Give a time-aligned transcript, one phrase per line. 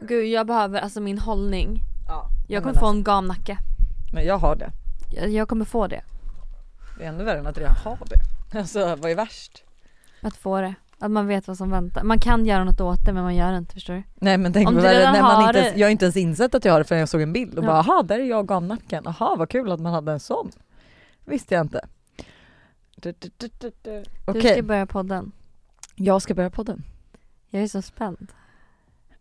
[0.00, 1.82] Gud jag behöver alltså min hållning.
[2.08, 3.58] Ja, Jag kommer få alltså, en gamnacke.
[4.14, 4.70] Men jag har det.
[5.10, 6.00] Jag, jag kommer få det.
[6.98, 8.16] Det är ännu värre än att redan ha det.
[8.58, 9.64] Alltså vad är värst?
[10.22, 10.74] Att få det.
[10.98, 12.02] Att man vet vad som väntar.
[12.04, 14.02] Man kan göra något åt det men man gör det inte förstår du?
[14.14, 16.16] Nej men tänk Om värre redan när man inte ens, det- jag har inte ens
[16.16, 17.68] insett att jag har det förrän jag såg en bild och Ja.
[17.68, 20.50] bara aha där är jag och gamnacken, aha vad kul att man hade en sån.
[21.24, 21.86] Visste jag inte.
[22.96, 23.50] Du, du, du,
[23.82, 25.32] du, Du ska börja podden.
[25.94, 26.82] jag ska börja podden.
[27.50, 28.32] Jag är så spänd.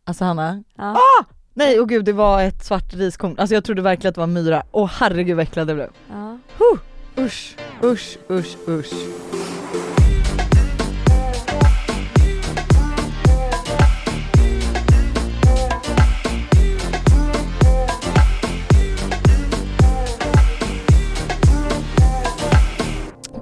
[0.09, 0.83] Alltså Hanna, Ja.
[0.97, 1.25] Ah!
[1.53, 3.35] nej och gud det var ett svart riskorn.
[3.37, 4.63] Alltså jag trodde verkligen att det var myra.
[4.71, 5.89] Åh herregud vad äcklad jag blev.
[6.09, 6.37] ja.
[7.17, 8.93] Usch, usch, usch, usch.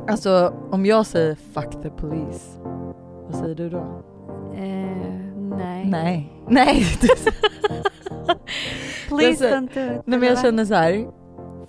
[0.07, 2.59] Alltså om jag säger fuck the police,
[3.27, 4.03] vad säger du då?
[4.55, 5.85] Eh, nej.
[5.85, 6.31] Nej.
[6.49, 6.85] Nej,
[9.07, 10.03] Please don't do it.
[10.05, 10.91] Nej men jag känner så här.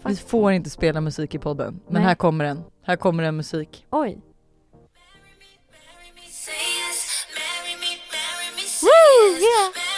[0.04, 0.28] vi Fuck.
[0.28, 1.80] får inte spela musik i podden.
[1.86, 2.02] Men Nej.
[2.02, 2.64] här kommer den.
[2.86, 3.86] Här kommer den musik.
[3.90, 4.18] Oj.
[8.82, 9.38] Woo!
[9.38, 9.88] yeah.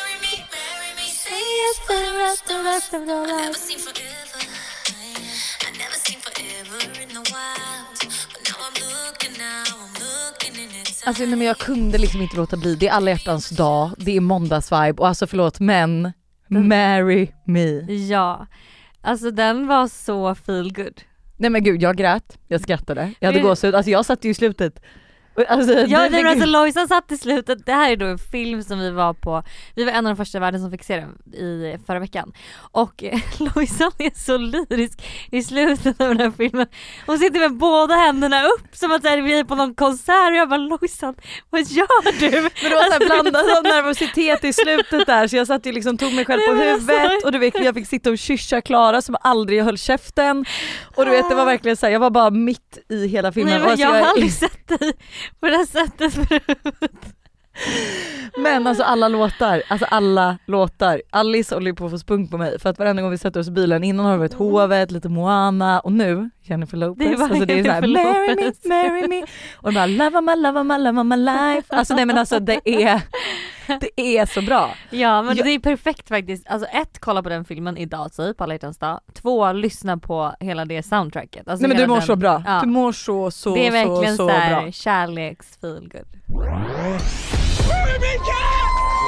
[11.06, 12.74] Alltså nej, men jag kunde liksom inte låta bli.
[12.74, 16.12] Det är alla hjärtans dag, det är måndagsvibe och alltså förlåt men
[16.48, 17.80] marry me.
[17.94, 18.46] Ja.
[19.00, 21.00] Alltså den var så feel good.
[21.36, 24.34] Nej men gud jag grät, jag skrattade, jag hade gåshud, alltså jag satt ju i
[24.34, 24.82] slutet.
[25.48, 28.78] Alltså, Ja det- alltså Lojsan satt i slutet, det här är då en film som
[28.80, 29.42] vi var på,
[29.74, 32.32] vi var en av de första i världen som fick se den i förra veckan.
[32.72, 33.18] Och eh,
[33.54, 36.66] Lojsan är så lyrisk i slutet av den här filmen.
[37.06, 40.36] Hon sitter med båda händerna upp som att här, vi är på någon konsert och
[40.36, 41.14] jag bara Lojsan,
[41.50, 42.30] vad gör du?
[42.30, 45.98] Men det var såhär blandad av nervositet i slutet där så jag satt ju liksom
[45.98, 49.02] tog mig själv på alltså- huvudet och du vet jag fick sitta och kyscha Klara
[49.02, 50.44] som aldrig höll käften
[50.96, 53.52] och du vet det var verkligen såhär, jag var bara mitt i hela filmen.
[53.52, 54.92] Nej men alltså, jag har aldrig sett dig
[55.40, 57.14] på det här sättet förut.
[58.36, 61.02] Men alltså alla låtar, alltså alla låtar.
[61.10, 63.40] Alice håller ju på att få spunk på mig för att varenda gång vi sätter
[63.40, 67.06] oss i bilen, innan har det varit Hovet, lite Moana och nu Jennifer Lopez.
[67.06, 70.36] Det är alltså det är såhär marry me, Lopez." marry me och bara love my,
[70.36, 71.66] love my, love my life.
[71.68, 73.00] Alltså nej men alltså det är,
[73.80, 74.74] det är så bra.
[74.90, 76.46] Ja men Jag- det är perfekt faktiskt.
[76.50, 79.00] Alltså ett, kolla på den filmen idag typ, alla hjärtans dag.
[79.22, 81.48] Två, lyssna på hela det soundtracket.
[81.48, 82.60] Alltså nej men du mår den- så bra, Ja.
[82.62, 84.72] du mår så så det är verkligen så, så så, här bra.
[84.72, 86.06] kärleks feel good.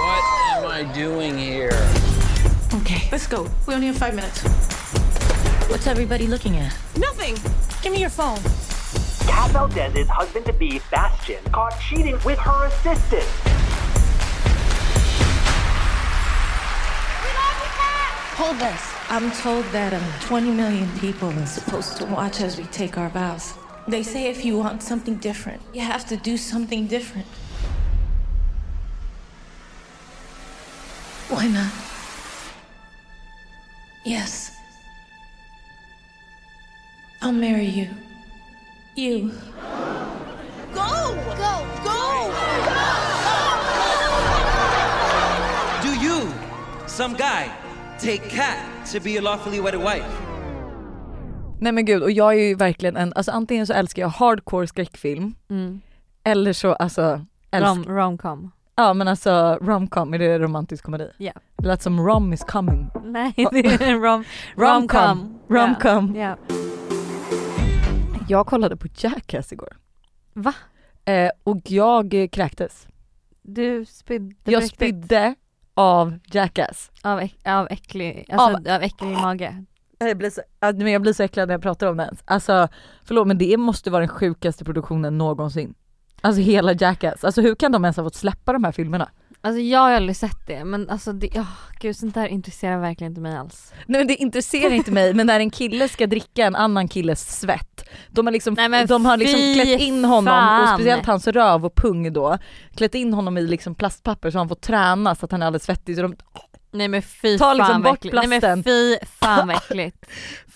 [0.05, 1.73] What am I doing here?
[2.83, 3.47] Okay, let's go.
[3.67, 4.43] We only have five minutes.
[5.71, 6.73] What's everybody looking at?
[6.97, 7.35] Nothing.
[7.83, 8.39] Give me your phone.
[9.29, 13.52] Kat Valdez's husband-to-be, Bastian, caught cheating with her assistant.
[18.43, 18.95] This.
[19.09, 23.09] I'm told that um, 20 million people are supposed to watch as we take our
[23.09, 23.55] vows.
[23.89, 27.27] They say if you want something different, you have to do something different.
[31.29, 31.73] Why not?
[34.05, 34.57] Yes.
[37.23, 37.89] I'll marry you.
[38.97, 39.31] You.
[40.75, 41.15] Go!
[41.39, 41.67] Go!
[41.85, 42.33] Go!
[45.83, 46.31] Do you,
[46.87, 47.62] some guy,
[48.03, 50.05] take Kat to be your lawfully wedded wife?
[51.61, 54.67] Nej men gud och jag är ju verkligen en, alltså antingen så älskar jag hardcore
[54.67, 55.81] skräckfilm Mm.
[56.25, 58.51] eller så alltså älsk, Rom, romcom.
[58.77, 61.11] Ja men alltså romcom, är det romantisk komedi?
[61.19, 61.33] Ja.
[61.57, 62.91] Det lät som rom is coming.
[63.05, 64.25] Nej det är en rom,
[64.57, 65.39] Romcom.
[65.49, 66.17] Romcom.
[66.17, 66.37] Ja.
[68.29, 69.77] Jag kollade på Jackass igår.
[70.33, 70.55] Va?
[71.05, 72.87] Eh, och jag kräktes.
[73.43, 74.75] Du spydde Jag riktigt.
[74.77, 75.35] spydde
[75.75, 76.91] av Jackass.
[77.03, 79.65] Av, äck, av äcklig, alltså av, äcklig mage.
[79.99, 82.23] Jag blir, så, men jag blir så äcklad när jag pratar om det ens.
[82.25, 82.69] Alltså
[83.05, 85.75] förlåt men det måste vara den sjukaste produktionen någonsin.
[86.21, 89.11] Alltså hela Jackass, alltså hur kan de ens ha fått släppa de här filmerna?
[89.45, 91.47] Alltså jag har aldrig sett det men alltså det, oh,
[91.81, 93.73] gud sånt där intresserar verkligen inte mig alls.
[93.87, 97.41] Nej men det intresserar inte mig men när en kille ska dricka en annan killes
[97.41, 100.79] svett, de har liksom, Nej, de har liksom klätt in honom och fan.
[100.79, 102.39] speciellt hans röv och pung då,
[102.77, 105.65] klätt in honom i liksom plastpapper så han får träna så att han är alldeles
[105.65, 105.97] svettig.
[105.97, 106.17] Så de,
[106.71, 108.15] Nej men fy Ta liksom bort äckligt.
[108.17, 108.65] Nej men plasten.
[108.65, 110.07] fy fan vad äckligt.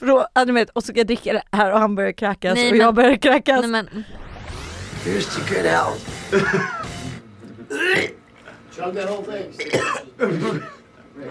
[0.72, 2.94] Och så ska jag dricka det här och han börjar kräkas Nej, och men- jag
[2.94, 3.60] börjar kräkas.
[3.60, 4.04] Nej men
[5.04, 6.10] Here's to good health.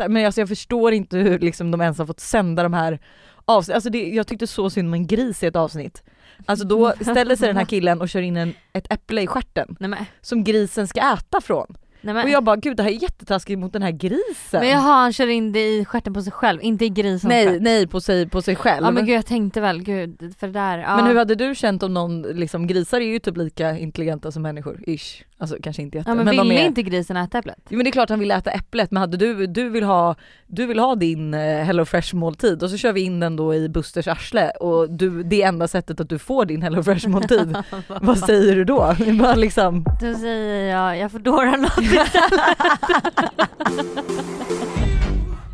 [0.00, 2.72] Så här, men alltså jag förstår inte hur liksom de ens har fått sända de
[2.72, 2.98] här
[3.44, 3.74] avsnitt.
[3.74, 6.02] Alltså det, jag tyckte så synd om en gris i ett avsnitt.
[6.46, 9.76] Alltså då ställer sig den här killen och kör in en, ett äpple i stjärten
[9.80, 11.76] Nej men, som grisen ska äta från.
[12.00, 12.24] Nej men.
[12.24, 14.60] Och jag bara gud det här är jättetaskigt mot den här grisen.
[14.60, 17.46] men jaha han kör in det i stjärten på sig själv, inte i grisen nej
[17.46, 17.62] själv.
[17.62, 18.84] nej på sig, på sig själv.
[18.86, 20.96] Ja men gud jag tänkte väl, gud för det där, ja.
[20.96, 24.42] Men hur hade du känt om någon, liksom grisar är ju typ lika intelligenta som
[24.42, 25.24] människor, ish.
[25.40, 26.10] Alltså kanske inte jätte.
[26.10, 26.66] ja men, de ville är...
[26.66, 27.58] inte grisen äta äpplet?
[27.68, 30.14] Jo men det är klart han vill äta äpplet men hade du, du vill ha,
[30.46, 33.54] du vill ha din eh, Hello Fresh måltid och så kör vi in den då
[33.54, 37.08] i Busters arsle och du, det är enda sättet att du får din Hello Fresh
[37.08, 37.56] måltid.
[38.00, 38.96] Vad säger du då?
[39.20, 41.72] Bara liksom, Då säger jag, jag får dåra något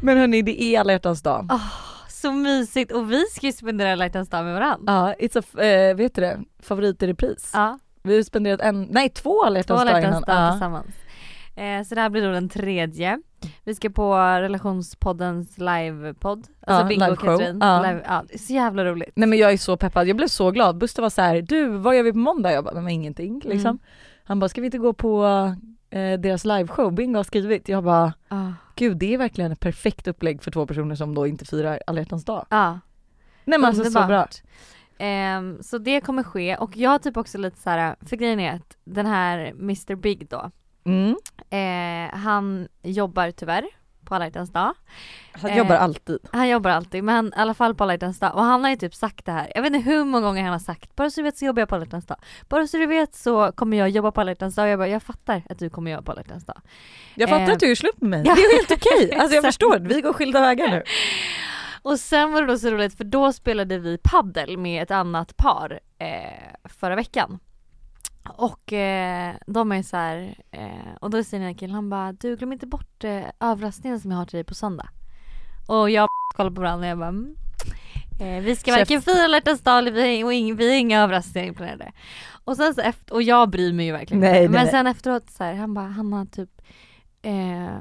[0.03, 1.49] men hörni det är alla hjärtans dag.
[2.09, 5.15] Så mysigt och vi ska ju spendera alla hjärtans dag med varandra.
[5.19, 6.41] Ja, it's a, eh, vet du det?
[6.63, 7.51] Favorit i repris.
[7.55, 10.25] Ja, Vi har spenderat en, nej två alla två alla innan.
[10.27, 10.51] Ja.
[10.51, 10.87] tillsammans.
[11.57, 13.21] Eh, så det här blir då den tredje.
[13.65, 16.47] Vi ska på relationspoddens livepodd.
[16.61, 17.39] Alltså Ja, Bingo och liveshow.
[17.39, 17.59] Katrin.
[17.61, 17.83] Ja.
[17.83, 19.13] Live, ja, det är så jävla roligt.
[19.15, 20.79] Nej men jag är så peppad, jag blev så glad.
[20.79, 22.53] Buster var så här: du vad gör vi på måndag?
[22.53, 23.69] Jag bara, men ingenting liksom.
[23.71, 23.79] Mm.
[24.25, 25.25] Han bara, ska vi inte gå på
[25.91, 26.93] eh, deras liveshow?
[26.93, 27.69] Bingo har skrivit.
[27.69, 28.53] Jag bara, Ja.
[28.77, 32.05] gud det är verkligen ett perfekt upplägg för två personer som då inte firar alla
[32.05, 32.47] dag.
[32.51, 32.81] Ja.
[33.45, 34.29] Nej men alltså så bra.
[34.99, 38.41] Ehm, så det kommer ske och jag har typ också lite så här, för grejen
[38.41, 40.51] är att den här Mr Big då,
[40.85, 41.17] Mm.
[41.51, 43.65] eh, han jobbar tyvärr
[44.05, 44.75] på alla hjärtans dag.
[45.33, 46.19] Han Eh, jobbar alltid.
[46.33, 48.77] Han jobbar alltid men i alla fall på alla hjärtans dag och han har ju
[48.77, 51.21] typ sagt det här, jag vet inte hur många gånger han har sagt bara så
[51.21, 52.17] du vet så jobbar jag på alla hjärtans dag.
[52.49, 54.89] Bara så du vet så kommer jag jobba på alla hjärtans dag och jag bara
[54.89, 56.61] jag fattar att du kommer jobba på alla hjärtans dag.
[57.15, 58.23] Jag fattar Eh, att du är slut med mig.
[58.23, 59.15] Det är helt okej.
[59.21, 60.83] Alltså jag förstår, vi går skilda vägar nu.
[61.87, 65.37] Och sen var det då så roligt för då spelade vi paddel med ett annat
[65.37, 67.39] par eh, förra veckan.
[68.29, 72.13] Och eh, de är så här, eh, och då säger den här killen, han bara
[72.13, 74.89] du glöm inte bort eh, överraskningen som jag har till dig på söndag.
[75.69, 77.37] Och jag kollar på varandra och jag bara mm.
[78.21, 81.53] eh, vi ska varken fira alla dag eller vi, och ing, vi har inga överraskningar
[81.53, 81.93] planerade.
[82.45, 84.71] Och sen så efter, och jag bryr mig ju verkligen Nej, nej, Men nej.
[84.71, 86.51] sen efteråt så här, han bara, Hanna typ
[87.23, 87.79] eh,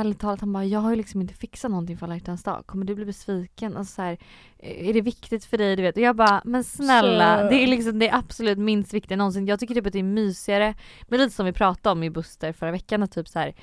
[0.00, 2.62] ärligt talat han bara, jag har ju liksom inte fixat någonting för alla hjärtans dag,
[2.66, 3.76] kommer du bli besviken?
[3.76, 4.18] Alltså så här,
[4.58, 5.76] är det viktigt för dig?
[5.76, 5.96] Du vet?
[5.96, 9.46] Och jag bara, men snälla, Så- det är liksom det är absolut minst viktiga någonsin.
[9.46, 10.74] Jag tycker typ att det är mysigare,
[11.08, 13.54] men lite som vi pratade om i Buster förra veckan, att typ så här,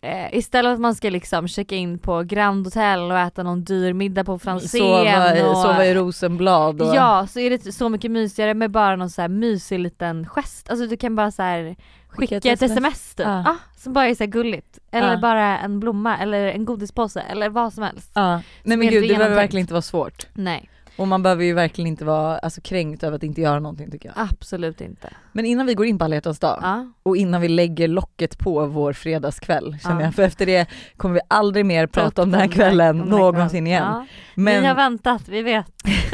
[0.00, 3.64] eh, istället för att man ska liksom checka in på Grand Hotel och äta någon
[3.64, 6.94] dyr middag på Franzén Sova och sova i Rosenblad och...
[6.94, 10.70] Ja, så är det så mycket mysigare med bara någon så här mysig liten gest.
[10.70, 11.76] Alltså du kan bara så här
[12.16, 13.26] skicka, ett sms, typ.
[13.26, 13.38] Ja.
[13.46, 14.78] Ah, som bara är så gulligt.
[14.90, 15.18] Eller Ja.
[15.18, 18.10] bara en blomma eller en godispåse eller vad som helst.
[18.14, 18.40] Ja.
[18.62, 20.26] Nej men gud det behöver verkligen inte vara svårt.
[20.34, 23.90] Nej, Och man behöver ju verkligen inte vara alltså, kränkt över att inte göra någonting
[23.90, 24.28] tycker jag.
[24.30, 25.08] absolut inte.
[25.32, 26.86] Men innan vi går in på alla hjärtans dag Ja.
[27.02, 30.06] och innan vi lägger locket på vår fredagskväll känner Ja.
[30.06, 30.66] jag, för efter det
[30.96, 33.84] kommer vi aldrig mer prata om den här kvällen om någonsin igen.
[33.84, 34.06] Ja.
[34.34, 35.66] Men Vi har väntat, vi vet.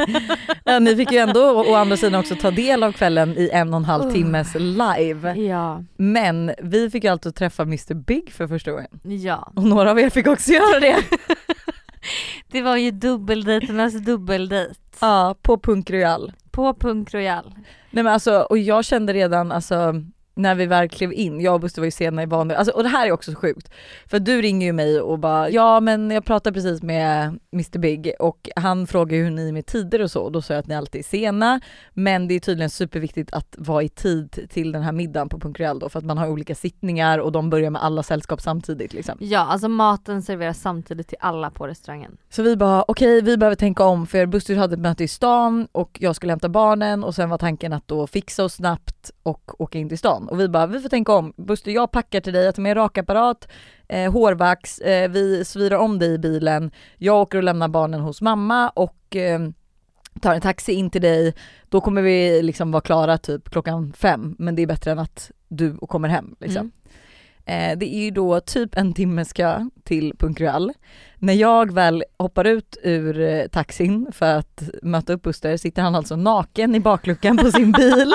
[0.65, 1.41] ja, ni fick ju ändå
[1.71, 5.35] å, andra sidan också ta del av kvällen i en och en halv timmes live.
[5.39, 8.89] Ja, Men vi fick ju alltså träffa Mr Big för första gången.
[9.03, 9.53] ja.
[9.57, 10.97] Och några av er fick också göra det.
[12.49, 14.75] Det var ju dubbeldejternas dubbeldejt.
[15.01, 16.33] ja, på Punk Royal.
[16.51, 17.55] På Punk Royal.
[17.91, 19.95] Nej men alltså, och jag kände redan alltså
[20.35, 22.83] när vi väl klev in, jag och Buster var ju sena i vanliga, alltså, och
[22.83, 23.71] det här är också så sjukt.
[24.07, 28.13] För du ringer ju mig och bara ja men jag pratade precis med Mr Big
[28.19, 30.67] och han frågar hur ni är med tider och så och då sa jag att
[30.67, 31.61] ni alltid är sena
[31.93, 35.61] men det är tydligen superviktigt att vara i tid till den här middagen på Punk
[35.61, 38.93] Royal då för att man har olika sittningar och de börjar med alla sällskap samtidigt
[38.93, 39.17] liksom.
[39.21, 42.17] Ja, alltså maten serveras samtidigt till alla på restaurangen.
[42.31, 45.69] Så vi bara okej vi behöver tänka om för Buster hade ett möte i stan
[45.73, 49.61] och jag skulle hämta barnen och sen var tanken att då fixa oss snabbt och
[49.61, 50.22] åka in till stan.
[50.29, 51.33] Och vi bara vi får tänka om.
[51.37, 53.49] Buster jag packar till dig, jag tar med rakapparat,
[53.89, 58.21] eh, hårvax, eh, vi svirar om dig i bilen, jag åker och lämnar barnen hos
[58.21, 59.41] mamma och eh,
[60.21, 61.35] tar en taxi in till dig.
[61.69, 65.31] Då kommer vi liksom vara klara typ klockan fem men det är bättre än att
[65.49, 66.61] du kommer hem liksom.
[66.61, 66.73] Mm.
[67.47, 70.73] Eh, det är ju då typ en timmes kö till Punk Royal.
[71.19, 75.95] När jag väl hoppar ut ur eh, taxin för att möta upp Buster sitter han
[75.95, 78.15] alltså naken i bakluckan på sin bil,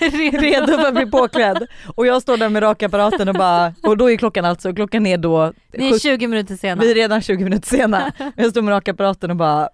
[0.32, 1.66] redo för att bli påklädd.
[1.94, 5.18] Och jag står där med rakapparaten och bara, och då är klockan alltså, klockan är
[5.18, 6.80] då, Ni är 20 minuter sena.
[6.82, 8.12] vi är redan 20 minuter sena.
[8.36, 9.68] Jag står med rakapparaten och bara,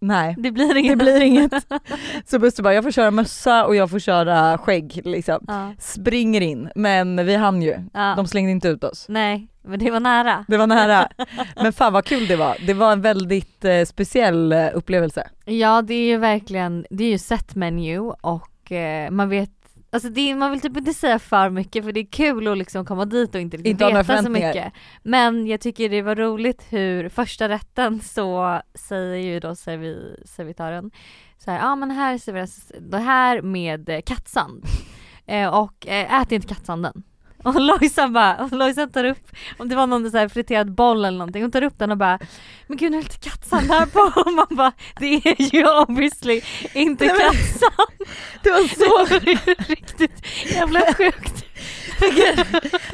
[0.00, 0.34] nej.
[0.38, 0.98] Det blir inget.
[0.98, 1.52] Det blir inget.
[2.26, 5.44] Så Buster bara, jag får köra mössa och jag får köra skägg liksom.
[5.48, 5.72] Ja.
[5.78, 7.74] Springer in, men vi hann ju.
[7.94, 8.14] Ja.
[8.16, 9.06] De slängde inte ut oss.
[9.08, 10.44] Nej, men det var nära.
[10.48, 11.08] Det var nära.
[11.62, 12.56] Men fan vad kul det var.
[12.66, 15.28] Det var en väldigt eh, speciell eh, upplevelse.
[15.44, 19.50] Ja det är ju verkligen, det är ju set menu och eh, man vet
[19.92, 22.84] Alltså det, man vill typ inte säga för mycket för det är kul att liksom
[22.84, 24.72] komma dit och inte, några veta så mycket.
[25.02, 30.90] Men jag tycker det var roligt hur första rätten så säger ju då servi, servitören
[31.38, 34.64] så här, ja men här serveras det här med eh, kattsand.
[35.26, 37.02] eh, och eh, ät inte kattsanden.
[37.42, 41.04] Och Lojsan bara, och Lojsan tar upp, om det var någon så här friterad boll
[41.04, 42.18] eller någonting, hon tar upp den och bara
[42.66, 45.68] Men gud nu är det lite kattsand här på och man bara Det är ju
[45.68, 46.40] obviously
[46.74, 48.10] inte Nej, kattsand.
[48.42, 49.14] Det var så
[49.68, 51.49] riktigt jävla sjukt.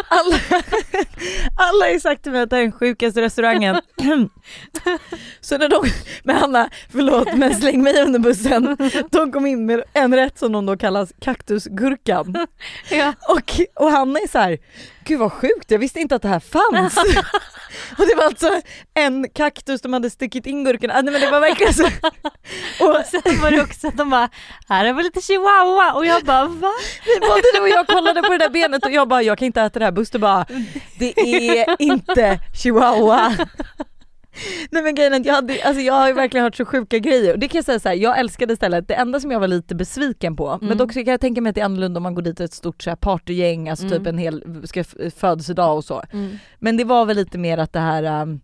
[0.09, 0.41] Alla,
[1.57, 3.81] alla har ju sagt till mig att det är den sjukaste restaurangen.
[5.41, 5.85] Så när de,
[6.25, 8.77] men Hanna, förlåt men släng mig under bussen.
[9.11, 12.47] De kom in med en rätt som de då kallas kaktusgurkan.
[12.91, 13.13] Ja.
[13.29, 14.59] Och, och Hanna är så här,
[15.07, 16.97] gud vad sjukt jag visste inte att det här fanns.
[17.99, 18.61] och det var alltså
[18.95, 21.85] en kaktus de hade stuckit in gurkorna, ah, nej men det var verkligen så.
[22.85, 24.29] Och Sen var det också att de bara,
[24.69, 26.73] här är väl lite chihuahua och jag bara va?
[27.21, 29.63] Både du och jag kollade på det där benet och jag bara, jag kan inte
[29.63, 29.93] äta det här.
[29.93, 30.47] Buster bara,
[30.99, 33.37] det är inte chihuahua.
[34.71, 37.39] Nej men grejen jag, hade, alltså jag har ju verkligen hört så sjuka grejer och
[37.39, 38.89] det kan jag säga så här, jag älskade stället.
[38.89, 40.79] Det enda som jag var lite besviken på, men Mm.
[40.79, 42.53] dock så kan jag tänka mig att det är annorlunda om man går dit ett
[42.53, 43.99] stort så här partygäng, alltså Mm.
[43.99, 44.85] typ en hel ska,
[45.17, 46.03] födelsedag och så.
[46.59, 48.41] Men det var väl lite mer att det här um,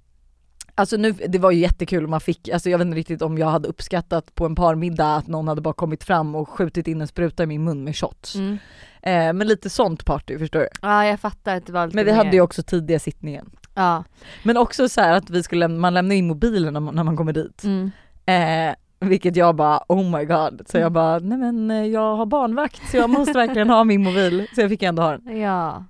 [0.75, 3.39] Alltså nu, det var ju jättekul och man fick, alltså jag vet inte riktigt om
[3.39, 7.01] jag hade uppskattat på en parmiddag att någon hade bara kommit fram och skjutit in
[7.01, 8.35] en spruta i min mun med shots.
[8.35, 8.59] Mm.
[9.03, 10.69] Eh, men lite sånt party förstår du.
[10.83, 12.19] Ja jag fattar att det var lite Men vi mer.
[12.19, 13.51] hade ju också tidiga sittningen.
[13.75, 14.05] Ja.
[14.43, 17.05] Men också så här att vi skulle, lämna- man lämnar in mobilen när man, när
[17.05, 17.65] man kommer dit.
[17.65, 17.91] Mm.
[18.27, 18.75] Eh,
[19.09, 20.63] vilket jag bara oh my god.
[20.67, 24.03] Så jag bara nej men eh, jag har barnvakt så jag måste verkligen ha min
[24.03, 24.47] mobil.
[24.55, 25.41] Så jag fick ändå ha den.
[25.41, 25.85] Ja.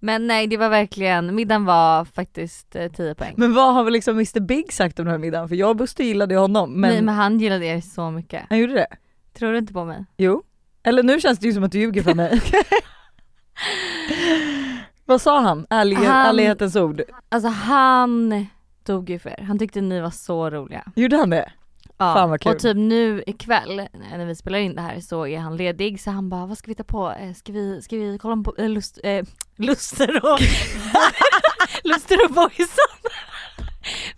[0.00, 3.34] Men nej det var verkligen, middagen var faktiskt eh, 10 poäng.
[3.36, 5.48] Men vad har väl liksom Mr Big sagt om den här middagen?
[5.48, 8.42] För jag och Buster gillade honom men, Nej men han gillade er så mycket.
[8.48, 8.86] han gjorde det?
[9.38, 10.04] Tror du inte på mig?
[10.16, 10.42] Jo.
[10.82, 12.40] Eller nu känns det ju som att du ljuger för mig.
[15.04, 15.66] vad sa han?
[15.70, 17.02] Ärlig, Han- Ärlighetens ord.
[17.28, 18.46] Alltså han
[18.86, 19.44] dog ju för er.
[19.48, 20.84] Han tyckte ni var så roliga.
[20.96, 21.52] Gjorde han det?
[21.98, 22.14] Ja.
[22.14, 22.52] Fan, vad kul.
[22.52, 26.10] Och typ nu ikväll när vi spelar in det här så är han ledig så
[26.10, 27.10] han bara vad ska vi ta på?
[27.20, 29.24] Eh, Ska vi, ska vi kolla på eh, lust, eh,
[29.56, 30.38] Luster och
[31.84, 32.66] Luster och Boysen?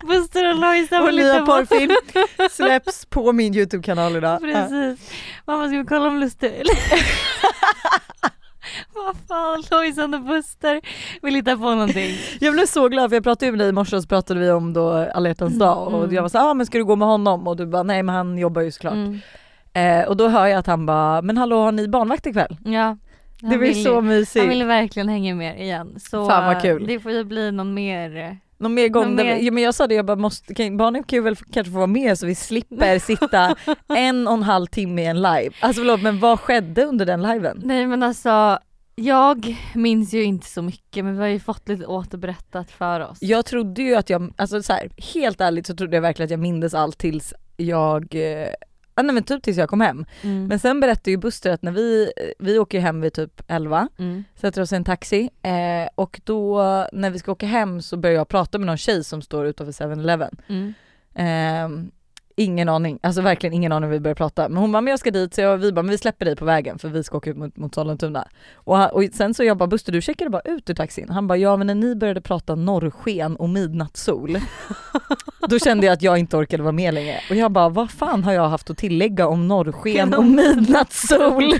[0.07, 1.95] Buster och Lojsan vill nya porrfilm
[2.51, 4.41] släpps på min YouTube-kanal idag.
[4.41, 5.11] Precis.
[5.45, 6.49] Mamma ska vi kolla om Luster
[9.05, 10.81] Vad fan, Lojsan och Buster
[11.21, 12.15] vill hitta på någonting.
[12.39, 14.39] Jag blev så glad för jag pratade ju med dig i morse och så pratade
[14.39, 16.15] vi om då alla hjärtans dag och Mm.
[16.15, 17.47] jag var så ah, men ska du gå med honom?
[17.47, 18.93] Och du bara nej men han jobbar ju såklart.
[18.93, 19.19] Mm.
[19.73, 22.57] Eh, och då hör jag att han bara men hallå har ni barnvakt ikväll?
[22.65, 22.97] Ja.
[23.41, 24.43] Det Han blir vill så mysigt.
[24.43, 25.95] Han ville verkligen hänga med igen.
[25.99, 26.87] Så Fan, vad kul.
[26.87, 29.63] det får ju bli någon mer eh, Någon mer gång, Någon där mer- ja, men
[29.63, 32.17] jag sa det, jag bara måste, kan, barnen kan ju väl kanske få vara med
[32.19, 33.55] så vi slipper sitta
[33.87, 35.49] en och en halv timme i en live.
[35.59, 37.61] Alltså förlåt men vad skedde under den liven?
[37.65, 38.59] Nej men alltså
[39.01, 43.17] jag minns ju inte så mycket men vi har ju fått lite återberättat för oss.
[43.21, 46.31] Jag trodde ju att jag, alltså så här, helt ärligt så trodde jag verkligen att
[46.31, 48.49] jag mindes allt tills jag, eh,
[49.01, 50.05] nej men typ tills jag kom hem.
[50.21, 50.47] Mm.
[50.47, 54.23] Men sen berättade ju Buster att när vi, vi åker hem vid typ 11, Mm.
[54.35, 56.57] sätter oss i en taxi eh, och då
[56.93, 59.71] när vi ska åka hem så börjar jag prata med någon tjej som står utanför
[59.71, 60.35] 7-Eleven.
[60.47, 60.73] Mm.
[61.15, 61.87] Eh,
[62.37, 64.49] ingen aning, alltså verkligen ingen aning vi börjar prata.
[64.49, 66.35] Men hon bara, men jag ska dit, så jag, vi bara, men vi släpper dig
[66.35, 68.27] på vägen för vi ska åka ut mot, mot Sollentuna.
[68.53, 71.09] Och, och sen så jag bara, Buster du checkade bara ut ur taxin.
[71.09, 74.37] Han bara, ja men när ni började prata norrsken och midnattssol,
[75.49, 77.19] då kände jag att jag inte orkade vara med längre.
[77.29, 81.53] Och jag bara, vad fan har jag haft att tillägga om norrsken och midnattssol?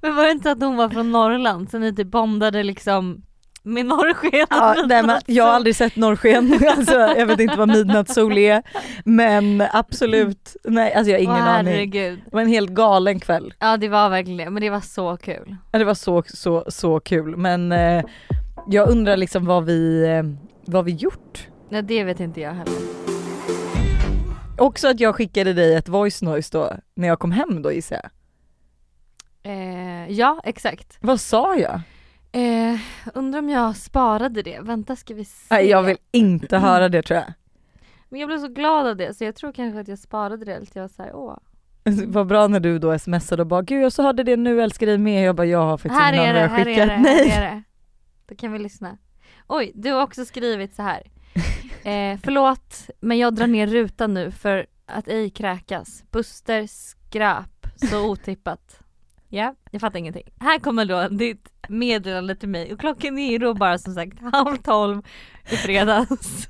[0.00, 3.22] Men var det inte att hon var från Norrland så ni typ bondade liksom
[3.62, 4.46] med norrsken?
[4.50, 8.62] Ja, nej, men jag har aldrig sett norrsken, alltså, jag vet inte vad midnattssol är.
[9.04, 11.90] Men absolut, nej alltså jag har ingen Åh, aning.
[11.90, 13.54] Det var en helt galen kväll.
[13.58, 15.56] Ja det var verkligen det, men det var så kul.
[15.72, 18.04] Ja, det var så, så, så kul men eh,
[18.68, 20.22] jag undrar liksom vad vi, eh,
[20.64, 21.48] vad vi gjort.
[21.68, 22.74] Nej det vet inte jag heller.
[24.58, 28.00] Också att jag skickade dig ett voice noise då när jag kom hem då gissar
[28.02, 28.10] jag.
[29.52, 30.98] Eh, ja exakt.
[31.00, 31.80] Vad sa jag?
[32.32, 32.80] Eh,
[33.14, 35.54] undrar om jag sparade det, vänta ska vi se.
[35.54, 37.32] Nej, jag vill inte höra det tror jag.
[38.08, 40.60] Men jag blev så glad av det så jag tror kanske att jag sparade det
[40.60, 41.38] till jag var såhär åh.
[42.06, 44.86] Vad bra när du då smsade och bara gud jag så hörde det nu älskar
[44.86, 45.26] dig med.
[45.28, 46.88] Jag bara jag har faktiskt Här är det, jag här är skickat.
[46.88, 47.28] det, Nej.
[47.28, 47.62] här är det.
[48.26, 48.98] Då kan vi lyssna.
[49.46, 51.02] Oj, du har också skrivit så här.
[51.84, 56.04] Eh, förlåt, men jag drar ner rutan nu för att ej kräkas.
[56.10, 58.80] Buster skrap, så otippat.
[59.28, 60.28] Ja, jag fattar ingenting.
[60.40, 64.18] Här kommer då ditt meddelande till mig och klockan är ju då bara som sagt
[64.32, 65.02] halv tolv
[65.50, 66.08] i fredags.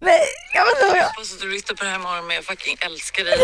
[0.00, 0.20] Nej,
[0.54, 1.04] jag vet inte vad jag...
[1.04, 3.38] Hoppas att du lyssnar på det här morgonen men jag fucking älskar dig.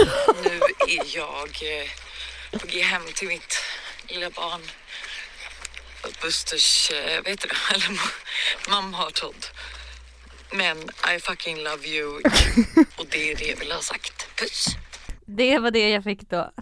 [0.44, 0.60] Nu
[0.94, 3.54] är jag eh, på G hem till mitt
[4.08, 4.60] lilla barn.
[6.22, 7.74] Busters, eh, vet du det?
[7.74, 9.46] Eller ma- mamma har Todd.
[10.52, 10.76] Men
[11.16, 12.08] I fucking love you.
[12.98, 14.36] Och det är det jag vill ha sagt.
[14.40, 14.66] Puss.
[15.26, 16.52] Det var det jag fick då.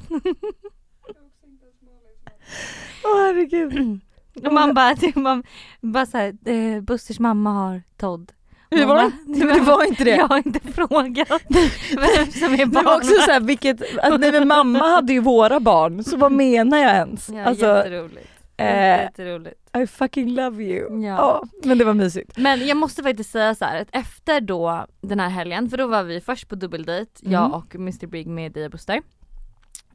[3.04, 4.00] Åh herregud.
[4.46, 5.42] Och man bara, man
[5.80, 8.32] bara såhär, eh, Busters mamma har Todd.
[8.70, 10.10] Det Man var, det, det var inte det.
[10.16, 11.28] Jag har inte frågat
[11.90, 12.84] vem som är Det barn.
[12.84, 16.78] var också såhär vilket, att, nej men mamma hade ju våra barn så vad menar
[16.78, 17.28] jag ens?
[17.28, 18.28] Ja, alltså, jätteroligt.
[18.56, 18.66] eh,
[19.02, 19.60] jätteroligt.
[19.82, 21.02] I fucking love you.
[21.02, 21.08] Ja.
[21.08, 21.44] Ja.
[21.64, 22.36] men det var mysigt.
[22.38, 25.86] Men jag måste faktiskt säga så här att efter då den här helgen, för då
[25.86, 27.52] var vi först på dubbeldejt, jag Mm.
[27.52, 29.02] och Mr Big med Dia Buster.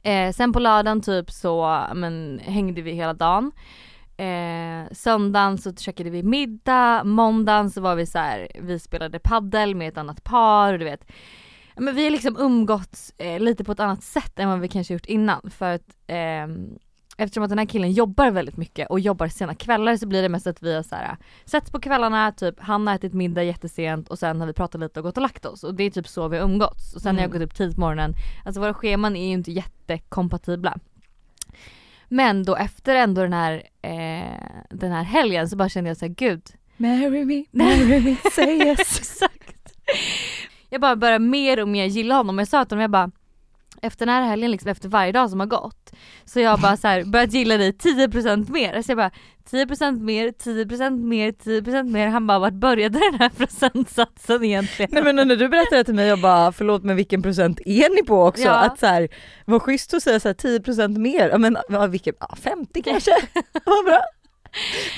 [0.03, 3.51] Eh, sen på lördagen typ så men, hängde vi hela dagen.
[4.17, 9.75] Eh, söndagen så käkade vi middag, måndagen så var vi så här, vi spelade paddel
[9.75, 11.11] med ett annat par och du vet.
[11.75, 14.93] Men vi har liksom umgåtts eh, lite på ett annat sätt än vad vi kanske
[14.93, 16.47] gjort innan för att eh,
[17.21, 20.29] Eftersom att den här killen jobbar väldigt mycket och jobbar sena kvällar så blir det
[20.29, 24.09] mest att vi har så här, setts på kvällarna, typ han har ätit middag jättesent
[24.09, 26.07] och sen har vi pratat lite och gått och lagt oss och det är typ
[26.07, 26.95] så vi har umgåtts.
[26.95, 27.39] Och sen har jag Mm.
[27.39, 28.13] gått upp tidigt på morgonen,
[28.45, 30.77] alltså våra scheman är ju inte jättekompatibla.
[32.07, 36.13] Men då efter ändå den här, eh, den här helgen så bara kände jag såhär
[36.13, 36.41] gud.
[36.77, 38.79] Marry me, marry me, say yes.
[38.99, 39.73] Exakt.
[40.69, 42.39] Jag bara börjar mer och mer gilla honom.
[42.39, 43.11] Jag sa till honom, jag bara
[43.81, 45.91] efter den här helgen, liksom efter varje dag som har gått,
[46.25, 48.81] så jag bara så här, börjat gilla dig 10% mer.
[48.81, 49.11] Så jag bara
[49.51, 52.07] 10% mer, 10% mer, 10% mer.
[52.07, 54.89] Han bara vart började den här procentsatsen egentligen?
[54.93, 58.03] Nej men när du berättade till mig jag bara förlåt men vilken procent är ni
[58.03, 58.43] på också?
[58.43, 58.51] Ja.
[58.51, 59.09] Att så här,
[59.45, 61.57] vad schysst att säga så här 10% mer, ja men
[61.91, 63.11] vilken, ja, 50 kanske?
[63.65, 64.01] vad bra.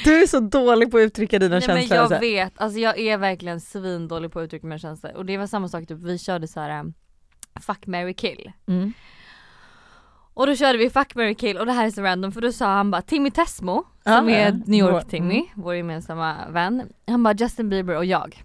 [0.03, 1.95] Du är så dålig på att uttrycka dina Nej men känslor.
[1.95, 2.19] jag alltså.
[2.19, 5.13] vet, alltså jag är verkligen svindålig på att uttrycka mina känslor.
[5.15, 6.93] Och det var samma sak, typ, vi körde så här
[7.62, 8.51] fuck, marry, kill.
[8.67, 8.93] Mm.
[10.34, 12.51] Och då körde vi fuck, marry, kill och det här är så random för då
[12.51, 14.51] sa han bara Timmy Tesmo, Ja, som är.
[14.65, 15.48] New Vår- York Timmy, mm.
[15.55, 16.89] vår gemensamma vän.
[17.08, 18.43] Han bara Justin Bieber och jag.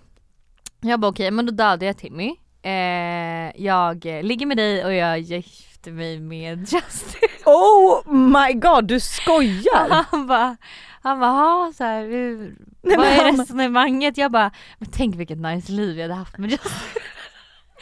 [0.81, 2.35] Jag bara okej men då dödade jag Timmy.
[2.63, 7.29] Eh, jag ligger med dig och jag gifter mig med Justin.
[7.45, 10.05] Oh my god du skojar!
[10.11, 10.57] Han bara,
[11.03, 14.17] han bara så här, hur, Nej, vad är han- resonemanget?
[14.17, 16.73] Jag bara, men tänk vilket nice liv jag hade haft med Justin.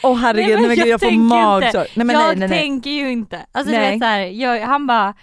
[0.05, 1.87] Åh herregud, nej, men men gud, jag får tänker magsår.
[1.95, 2.59] Nej men jag nej nej nej.
[2.59, 3.39] tänker ju inte.
[3.51, 3.91] Alltså du Nej.
[3.91, 5.13] vet så här, jag, han bara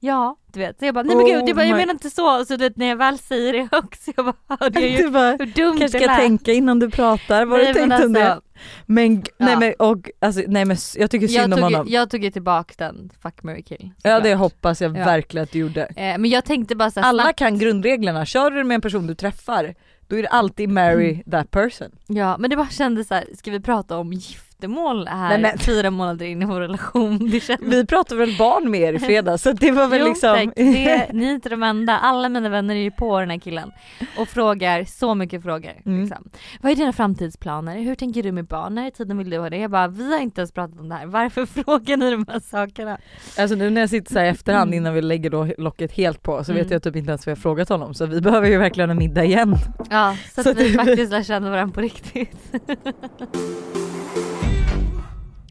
[0.00, 0.78] Ja, du vet.
[0.78, 2.44] Så jag bara, nej men Oh gud, jag, bara, jag menar inte så.
[2.44, 5.02] Så du vet när jag väl säger det högt så jag bara, hörde jag Du
[5.04, 8.04] ju bara, hur dumt kanske ska tänka innan du pratar, vad Nej, du men tänkt
[8.06, 8.32] om det?
[8.32, 8.42] alltså,
[8.86, 9.58] Men, g- nej Ja.
[9.58, 11.92] men och, alltså, nej men jag tycker jag, synd om tog, ju- honom.
[11.92, 13.90] jag tog ju tillbaka den, fuck, marry, kill.
[14.02, 15.04] Ja det hoppas jag Ja.
[15.04, 15.82] verkligen att du gjorde.
[15.86, 18.80] Eh, men jag tänkte bara så här Alla snabbt, kan grundreglerna, kör du med en
[18.80, 19.74] person du träffar,
[20.08, 21.22] då är det alltid marry Mm.
[21.30, 21.88] that person.
[22.06, 24.12] Ja men det bara kändes så här, ska vi prata om
[24.60, 27.18] giftermål här Nej, men- fyra månader in i vår relation?
[27.30, 30.06] Det kändes Vi pratade väl barn med er i fredags så det var väl jo,
[30.08, 30.34] liksom...
[30.34, 30.48] tack.
[30.56, 33.72] Det, ni är inte de enda, alla mina vänner är ju på den här killen
[34.18, 35.72] och frågar så mycket frågor.
[35.86, 36.00] Mm.
[36.00, 36.28] Liksom.
[36.60, 37.78] Vad är dina framtidsplaner?
[37.78, 38.74] Hur tänker du med barn?
[38.74, 39.56] När i tiden vill du ha det?
[39.56, 41.06] Jag bara, vi har inte ens pratat om det här.
[41.06, 42.98] Varför frågar ni de här sakerna?
[43.38, 46.22] Alltså nu när jag sitter så här i efterhand innan vi lägger då locket helt
[46.22, 46.72] på så vet Mm.
[46.72, 49.24] jag typ inte ens vad jag frågat honom så vi behöver ju verkligen en middag
[49.24, 49.54] igen.
[49.90, 52.36] Ja, så, Så att vi faktiskt lär känna varandra på riktigt.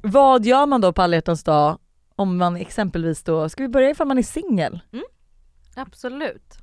[0.04, 1.78] Vad gör man då på alla hjärtans dag
[2.15, 4.80] om man exempelvis då, ska vi börja ifall man är singel?
[5.75, 6.58] Absolut.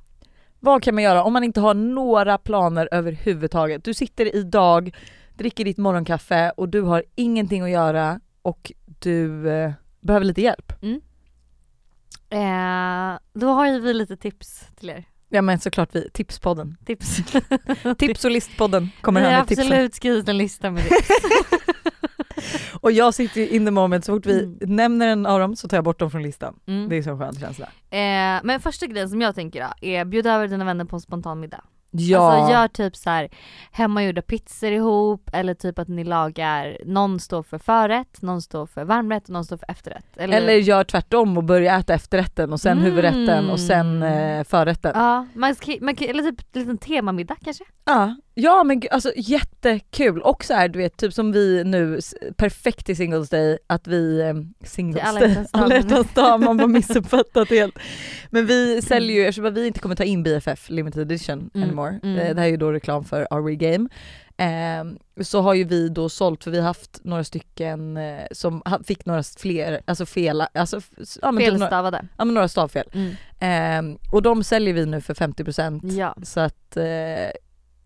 [0.59, 3.83] Vad kan man göra om man inte har några planer överhuvudtaget?
[3.83, 4.95] Du sitter idag,
[5.33, 10.73] dricker ditt morgonkaffe och du har ingenting att göra och du eh, behöver lite hjälp.
[12.29, 15.05] Eh, då har ju vi lite tips till er.
[15.35, 16.77] Ja men såklart vi, tipspodden.
[16.85, 17.17] Tips.
[17.97, 19.65] Tips och listpodden kommer vi här har med tipsen.
[19.65, 21.09] absolut skrivit en lista med tips.
[22.81, 24.57] Och jag sitter ju in the moment, så fort vi Mm.
[24.75, 26.55] nämner en av dem så tar jag bort dem från listan.
[26.67, 26.89] Mm.
[26.89, 27.65] Det är så skön känsla.
[27.89, 31.01] Eh, men första grejen som jag tänker då, är bjud över dina vänner på en
[31.01, 31.61] spontan middag.
[31.95, 33.29] Ja, Alltså gör typ så här
[33.71, 38.83] hemmagjorda pizzor ihop eller typ att ni lagar, någon står för förrätt, någon står för
[38.83, 40.05] varmrätt och någon står för efterrätt.
[40.17, 42.83] Eller, eller gör tvärtom och börja äta efterrätten och sen Mm.
[42.83, 44.91] huvudrätten och sen eh, förrätten.
[44.95, 47.63] Ja, man man eller typ en liten temamiddag kanske?
[47.85, 50.21] Ja, ja men alltså jättekul.
[50.21, 51.99] Och så här, du vet typ som vi nu,
[52.37, 54.33] perfekt till Singles Day, att vi, eh,
[54.67, 57.79] Singles Day, alla hjärtans dag, man bara missuppfattat helt.
[58.29, 61.99] Men vi säljer ju, eftersom vi inte kommer ta in BFF limited edition Mm, anymore,
[62.03, 62.17] mm.
[62.19, 63.89] eh, det här är ju då reklam för our regame,
[64.37, 68.61] eh, så har ju vi då sålt, för vi har haft några stycken eh, som
[68.87, 70.81] fick några fler, alltså fel, alltså,
[71.21, 72.07] ja, men typ några, Felstavade.
[72.17, 72.89] ja, men några stavfel.
[72.93, 73.15] Mm.
[73.39, 76.15] Eh, och de säljer vi nu för 50% Ja.
[76.23, 76.83] så att eh,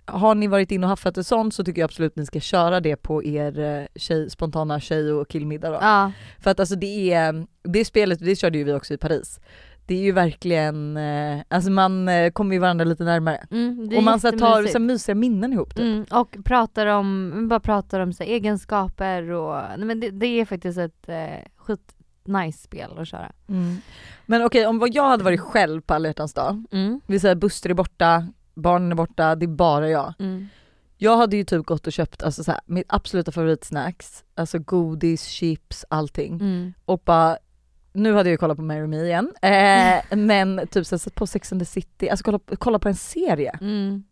[0.07, 2.79] har ni varit inne och haffat ett sånt så tycker jag absolut ni ska köra
[2.79, 5.77] det på er eh, tjej, spontana tjej och killmiddag då.
[5.81, 6.11] Ja.
[6.39, 9.39] För att alltså det är, det spelet, det körde ju vi också i Paris.
[9.85, 13.47] det är ju verkligen, eh, alltså man eh, kommer ju varandra lite närmare.
[13.51, 15.79] Mm, Och man så tar så här, mysiga minnen ihop typ.
[15.79, 20.27] Mm, och pratar om, bara pratar om så här, egenskaper och, nej men det, det
[20.27, 21.15] är faktiskt ett eh,
[21.57, 21.93] skit
[22.25, 23.31] nice spel att köra.
[23.49, 23.77] Mm.
[24.25, 27.01] Men okej om vad jag hade varit själv på alla hjärtans dag, Mm.
[27.07, 30.13] vi säger Buster är borta, barnen är borta, det är bara jag.
[30.19, 30.47] Mm.
[30.97, 35.23] Jag hade ju typ gått och köpt alltså så här, mitt absoluta favoritsnacks, alltså godis,
[35.25, 36.33] chips, allting.
[36.33, 36.73] Mm.
[36.85, 37.37] Och bara,
[37.93, 41.27] nu hade jag ju kollat på Marry Me igen, eh, men typ så här, på
[41.27, 43.57] Sex and the City, alltså kolla, kolla på en serie.
[43.61, 44.03] Mm.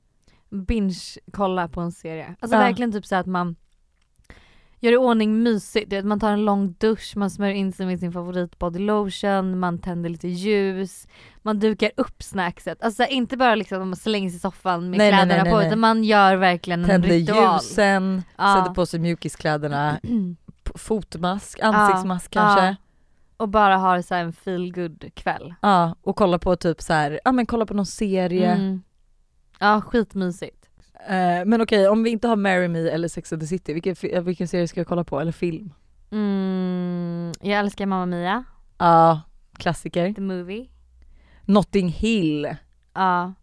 [0.49, 0.99] Binge
[1.31, 2.36] kolla på en serie.
[2.39, 2.62] Alltså Ja.
[2.62, 3.55] verkligen typ så att man
[4.86, 8.12] gör i ordning mysigt, man tar en lång dusch, man smörjer in sig med sin
[8.12, 11.08] favorit body lotion, man tänder lite ljus,
[11.41, 12.84] man dukar upp snackset.
[12.84, 15.58] Alltså inte bara liksom att man slänger sig i soffan med Nej, kläderna nej, på
[15.58, 17.54] nej, utan man gör verkligen en Tänder ritual.
[17.62, 18.56] ljusen, Ja.
[18.60, 20.00] sätter på sig mjukiskläderna,
[20.76, 22.65] fotmask, ansiktsmask kanske.
[22.65, 22.76] Ja.
[23.38, 25.54] Och bara har så en feel good kväll.
[25.62, 28.52] Ja, och kolla på typ så här, ja men kolla på någon serie.
[28.52, 28.82] Mm.
[29.60, 30.64] Ja skitmysigt.
[31.10, 33.95] Eh, men okej, om vi inte har Marry Me eller Sex and the City, vilken,
[33.95, 35.19] fi- eh, vilken serie ska jag kolla på?
[35.19, 35.73] Eller film?
[36.12, 37.31] Mm.
[37.41, 38.43] Jag älskar Mamma Mia,
[38.77, 39.21] Ja,
[39.58, 40.13] klassiker.
[40.13, 40.67] the movie.
[41.45, 42.55] Notting Hill,
[42.95, 43.34] Ja.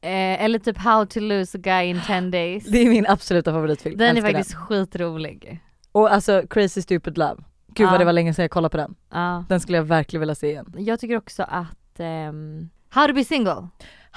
[0.00, 2.64] Eh, eller typ How to lose a guy in 10 days.
[2.66, 3.98] det är min absoluta favoritfilm.
[3.98, 5.60] Den är Älskar faktiskt skitrolig.
[5.92, 7.36] Och alltså Crazy Stupid Love,
[7.68, 7.90] gud Ja.
[7.90, 8.94] vad det var länge sedan jag kollade på den.
[9.12, 9.44] Ja.
[9.48, 10.74] Den skulle jag verkligen vilja se igen.
[10.78, 13.68] Jag tycker också att ehm, How to be single,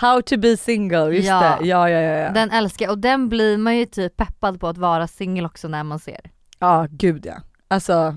[0.02, 1.40] How to be single, just Ja.
[1.62, 1.68] det.
[1.68, 2.18] Ja ja ja.
[2.18, 5.46] Ja, den älskar jag och den blir man ju typ peppad på att vara singel
[5.46, 6.20] också när man ser.
[6.60, 7.34] ja gud ja.
[7.68, 8.16] Alltså,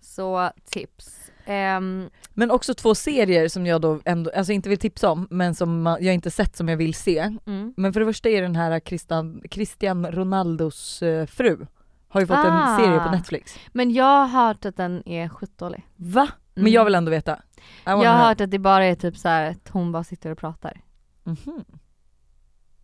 [0.00, 1.30] Så tips.
[1.46, 5.54] Ehm, men också två serier som jag då ändå, alltså inte vill tipsa om, men
[5.54, 7.18] som jag inte sett som jag vill se.
[7.46, 7.74] mm.
[7.76, 11.66] Men för det första är den här Christian, Christian Ronaldos eh, fru,
[12.08, 12.70] har ju fått Ah.
[12.76, 13.54] en serie på Netflix.
[13.72, 15.86] Men jag har hört att den är skitdålig.
[15.96, 16.28] Va?
[16.54, 16.72] Men Mm.
[16.72, 17.38] jag vill ändå veta.
[17.84, 20.38] Jag har hört att det bara är typ så här att hon bara sitter och
[20.38, 20.80] pratar.
[21.24, 21.64] Mhm.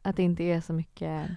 [0.03, 1.31] Att det inte är så mycket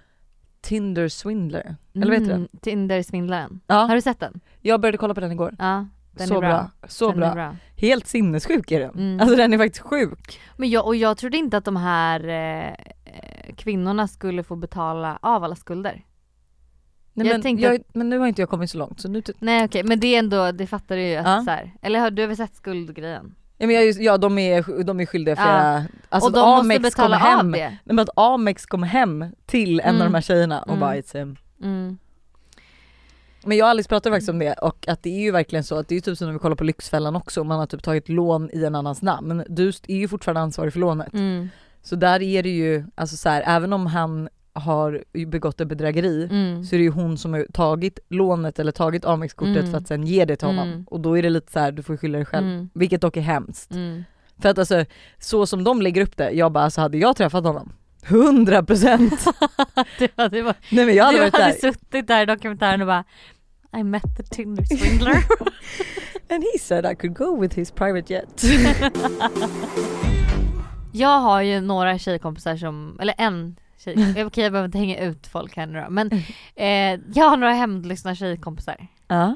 [0.61, 2.35] Tinder Swindler, eller vad heter den?
[2.35, 3.59] Mm, Tinder-svindlaren.
[3.67, 4.39] Ja, Har du sett den?
[4.61, 5.55] jag började kolla på den igår.
[5.59, 6.71] Ja, den så är bra.
[6.87, 7.27] Så den bra.
[7.27, 7.55] Är bra.
[7.77, 8.89] Helt sinnessjuk är den.
[8.93, 9.19] Mm.
[9.19, 10.39] Alltså den är faktiskt sjuk.
[10.57, 12.67] Men jag, och jag trodde inte att de här eh,
[13.05, 16.03] eh, kvinnorna skulle få betala av alla skulder.
[17.13, 19.21] Nej, Jag men, jag, att- men nu har inte jag kommit så långt så nu
[19.39, 21.41] Nej okej, men det är ändå, det fattar du ju att Ja.
[21.45, 23.35] så här, eller har du väl sett skuldgrejen?
[23.63, 25.43] Ja, men jag, ja de är, de är skyldiga Ja.
[25.43, 27.93] flera, alltså och de att måste Amex betala kom hem, av nej, det.
[27.93, 30.07] men att Amex kom hem till en av Mm.
[30.07, 30.79] de här tjejerna och Mm.
[30.79, 31.37] bara it's him.
[31.63, 31.97] Mm.
[33.45, 35.75] Men jag och Alice pratade faktiskt om det och att det är ju verkligen så
[35.75, 37.83] att det är typ som när vi kollar på Lyxfällan också, om man har typ
[37.83, 41.13] tagit lån i en annans namn, men du är ju fortfarande ansvarig för lånet.
[41.13, 41.49] Mm.
[41.83, 46.27] Så där är det ju, alltså så här, även om han har begått ett bedrägeri
[46.31, 46.63] Mm.
[46.63, 49.71] så är det ju hon som har tagit lånet eller tagit Amex-kortet Mm.
[49.71, 50.67] för att sen ge det till honom.
[50.67, 50.83] Mm.
[50.89, 52.47] Och då är det lite så här, du får skylla dig själv.
[52.47, 52.69] Mm.
[52.73, 53.71] Vilket dock är hemskt.
[53.71, 54.03] Mm.
[54.41, 54.85] För att alltså,
[55.19, 57.73] så som de lägger upp det, jag bara alltså hade jag träffat honom
[58.05, 59.25] 100 procent.
[59.99, 61.51] du hade, varit, Nej men jag hade du hade där.
[61.51, 63.03] suttit där i dokumentären och bara
[63.77, 65.15] I met the Tinder swindler.
[66.29, 68.43] And he said I could go with his private jet.
[70.91, 75.27] jag har ju några tjejkompisar som, eller en tjej, okej jag behöver inte hänga ut
[75.27, 76.11] folk här nu då, men
[76.55, 78.87] eh, jag har några hämndlystna tjejkompisar.
[79.07, 79.35] ja.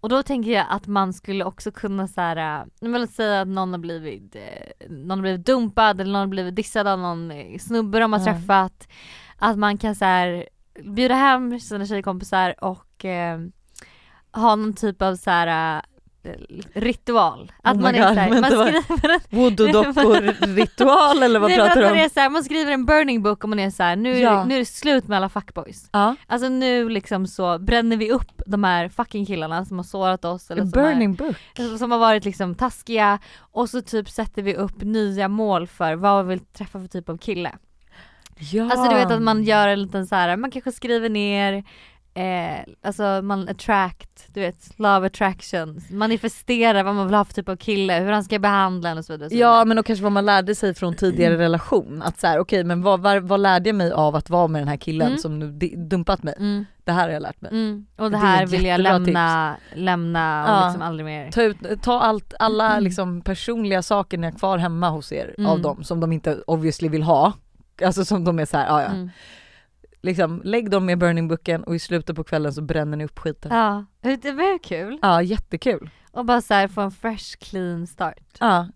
[0.00, 3.40] Och då tänker jag att man skulle också kunna så här, äh, men låt säga
[3.40, 6.98] att någon har blivit, eh, någon har blivit dumpad eller någon har blivit dissad av
[6.98, 8.24] någon eh, snubbe de har Ja.
[8.24, 8.88] träffat.
[9.38, 10.48] Att man kan så här
[10.84, 13.38] bjuda hem sina tjejkompisar och eh,
[14.32, 15.82] ha någon typ av så här äh,
[16.74, 17.52] ritual.
[17.62, 21.58] Att Oh man är God, så här, vänta, man skriver en Voodoo-dockor-ritual eller vad Nej,
[21.58, 21.98] pratar du man om?
[21.98, 24.20] är så här, man skriver en burning book och man är så här, nu, är
[24.22, 24.44] Ja.
[24.44, 25.88] nu är det slut med alla fuckboys.
[25.92, 26.16] Ja.
[26.26, 30.50] Alltså nu liksom så bränner vi upp de här fucking killarna som har sårat oss
[30.50, 31.36] eller En som, är, burning book.
[31.78, 36.24] som har varit liksom taskiga och så typ sätter vi upp nya mål för vad
[36.26, 37.52] vi vill träffa för typ av kille.
[38.52, 38.62] Ja.
[38.70, 41.64] Alltså du vet att man gör en liten så här, man kanske skriver ner
[42.18, 47.48] Eh, alltså man attract, du vet, love attraction, manifesterar vad man vill ha för typ
[47.48, 49.26] av kille, hur han ska behandla en och så vidare.
[49.26, 52.02] och så Ja men och kanske vad man lärde sig från tidigare relation.
[52.02, 54.60] Att så här, okej men vad, vad, vad lärde jag mig av att vara med
[54.60, 55.18] den här killen Mm.
[55.18, 56.34] som nu dumpat mig?
[56.38, 57.50] Mm, Det här har jag lärt mig.
[57.50, 57.86] mm.
[57.96, 60.66] Och det Det är här vill jag lämna, lämna och Ja.
[60.66, 61.30] liksom aldrig mer.
[61.30, 62.84] Ta, ut, ta allt, alla Mm.
[62.84, 65.50] liksom personliga saker ni har kvar hemma hos er Mm.
[65.50, 67.32] av dem som de inte obviously vill ha.
[67.84, 69.08] Alltså som de är så här, ja ja.
[70.00, 73.18] Liksom, lägg dem med burning booken och i slutet på kvällen så bränner ni upp
[73.18, 73.56] skiten.
[73.56, 74.98] Ja, det var kul.
[75.02, 75.90] Ja jättekul.
[76.12, 78.36] Och bara så här få en fresh clean start.
[78.40, 78.68] Ja.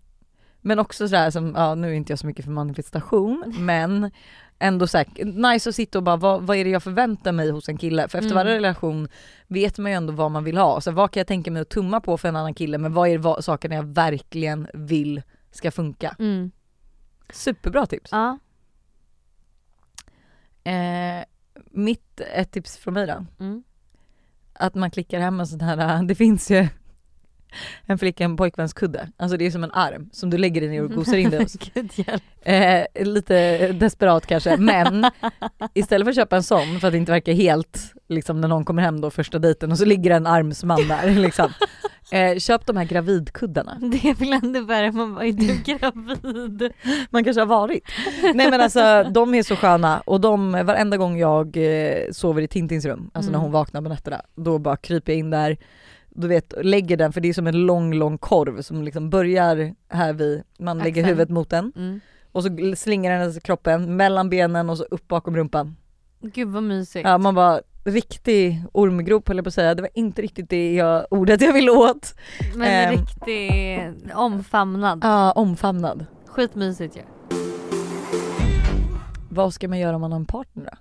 [0.61, 4.11] Men också sådär som, ja nu är inte jag så mycket för manifestation men
[4.59, 7.51] ändå så här, nice att sitta och bara vad, vad är det jag förväntar mig
[7.51, 8.07] hos en kille?
[8.07, 8.35] För efter Mm.
[8.45, 9.07] varje relation
[9.47, 10.81] vet man ju ändå vad man vill ha.
[10.81, 13.09] Så vad kan jag tänka mig att tumma på för en annan kille men vad
[13.09, 16.15] är vad, sakerna jag verkligen vill ska funka.
[16.19, 16.51] Mm.
[17.33, 18.09] Superbra tips.
[18.11, 18.39] Ja.
[20.63, 21.23] Eh,
[21.71, 23.25] mitt, ett tips från mig då.
[23.39, 23.63] Mm.
[24.53, 26.67] Att man klickar hem en sån här, det finns ju
[27.85, 29.09] en flicka, en pojkvänskudde.
[29.17, 31.39] Alltså det är som en arm som du lägger dig ner och gosar in dig
[31.43, 31.57] hos.
[32.41, 35.11] Eh, lite desperat kanske men
[35.73, 38.65] istället för att köpa en sån för att det inte verkar helt liksom när någon
[38.65, 41.51] kommer hem då första dejten och så ligger en armsman där liksom.
[42.11, 43.77] Eh, köp de här gravidkuddarna.
[43.81, 46.71] Det är väl ändå värre, man bara är du gravid?
[47.09, 47.83] Man kanske har varit.
[48.35, 52.47] Nej men alltså de är så sköna och de, varenda gång jag eh, sover i
[52.47, 53.41] Tintins rum, alltså när Mm.
[53.43, 55.57] hon vaknar på nätterna, då bara kryper jag in där,
[56.09, 59.73] du vet lägger den, för det är som en lång lång korv som liksom börjar
[59.89, 61.05] här vid, man lägger Axeln.
[61.05, 61.99] huvudet mot den Mm.
[62.31, 65.75] och så slingar den kroppen mellan benen och så upp bakom rumpan.
[66.21, 67.07] Gud vad mysigt.
[67.07, 70.73] Ja man bara riktig ormgrop höll jag på att säga, det var inte riktigt det
[70.73, 72.15] jag, ordet jag ville åt.
[72.55, 72.91] Men Ehm.
[72.99, 73.79] riktig
[74.15, 74.99] omfamnad.
[75.03, 76.05] Ja, omfamnad.
[76.27, 77.01] Skitmysigt ju.
[79.29, 80.77] Vad ska man göra om man har en partner då?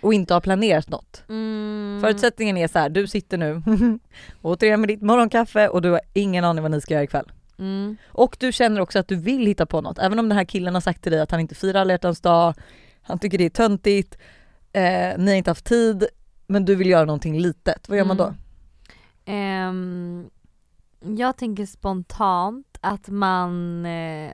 [0.00, 1.22] Och inte har planerat något.
[1.28, 1.98] Mm.
[2.02, 3.62] Förutsättningen är så här, du sitter nu
[4.42, 7.32] återigen med ditt morgonkaffe och du har ingen aning vad ni ska göra ikväll.
[7.58, 7.96] Mm.
[8.08, 10.74] Och du känner också att du vill hitta på något, även om den här killen
[10.74, 12.54] har sagt till dig att han inte firar alla dag,
[13.02, 14.18] han tycker det är töntigt,
[14.78, 16.06] eh, ni har inte haft tid,
[16.46, 17.88] men du vill göra någonting litet.
[17.88, 18.24] Vad gör man då?
[18.24, 18.36] Mm.
[19.24, 20.30] Ehm,
[21.18, 24.32] jag tänker spontant att man eh,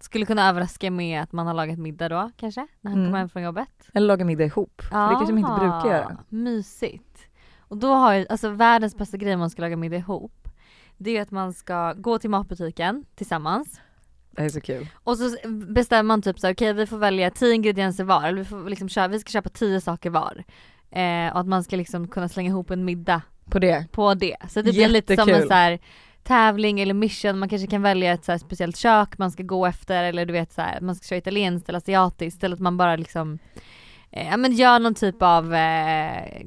[0.00, 3.08] skulle kunna överraska med att man har lagat middag då kanske, när han Mm.
[3.08, 3.68] kommer hem från jobbet.
[3.94, 6.16] Eller laga middag ihop, för det kanske man inte brukar göra.
[6.28, 7.18] Mysigt.
[7.58, 10.48] Och då har ju, alltså världens bästa grej om man ska laga middag ihop,
[10.96, 13.80] det är att man ska gå till matbutiken tillsammans
[14.34, 14.86] Det här är så kul.
[15.04, 18.38] och så bestämmer man typ så här, okej vi får välja 10 ingredienser var, eller
[18.38, 20.44] vi, får liksom köpa, vi ska köpa 10 saker var.
[20.90, 23.86] Eh, och att man ska liksom kunna slänga ihop en middag På det.
[23.92, 24.36] på det.
[24.48, 25.78] Så det blir lite som en så här
[26.22, 30.04] tävling eller mission, man kanske kan välja ett så speciellt kök man ska gå efter
[30.04, 32.96] eller du vet så här, man ska köra italienskt eller asiatiskt eller att man bara
[32.96, 33.38] liksom
[34.16, 35.60] Ja men gör någon typ av eh,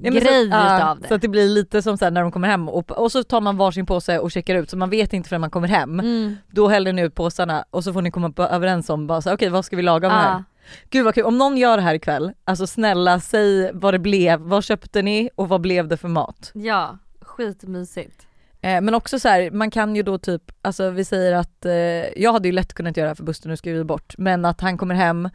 [0.03, 1.08] Ja, grej så, utav det.
[1.08, 3.23] Så att det blir lite som så här när de kommer hem och, och så
[3.23, 5.99] tar man varsin påse och checkar ut så man vet inte förrän man kommer hem.
[5.99, 6.36] Mm.
[6.47, 9.34] Då häller ni ut påsarna och så får ni komma på, överens om bara så
[9.34, 10.43] okej vad ska vi laga med det här?
[10.89, 14.39] Gud vad kul, om någon gör det här ikväll, alltså snälla säg vad det blev,
[14.39, 16.51] vad köpte ni och vad blev det för mat?
[16.53, 18.27] ja, skitmysigt.
[18.62, 21.73] Eh, men också så här, man kan ju då typ, alltså vi säger att, eh,
[22.21, 24.45] jag hade ju lätt kunnat göra det här för Buster, nu ska vi bort, men
[24.45, 25.30] att han kommer hem,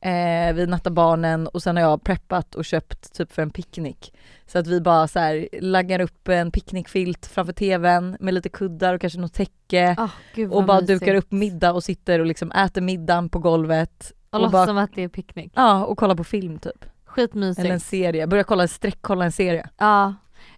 [0.00, 4.12] eh, vi nattar barnen och sen har jag preppat och köpt typ för en picknick.
[4.46, 8.94] Så att vi bara så här laggar upp en picknickfilt framför tvn med lite kuddar
[8.94, 11.00] och kanske något täcke Oh, gud och bara mysigt.
[11.00, 14.66] dukar upp middag och sitter och liksom äter middagen på golvet Och, och låtsas bara-
[14.66, 15.52] som att det är picknick.
[15.54, 16.84] Ja och kollar på film typ.
[17.04, 17.60] Skitmysigt.
[17.64, 19.68] Eller en serie, börja kolla, sträckkolla en serie.
[19.78, 20.14] Ja.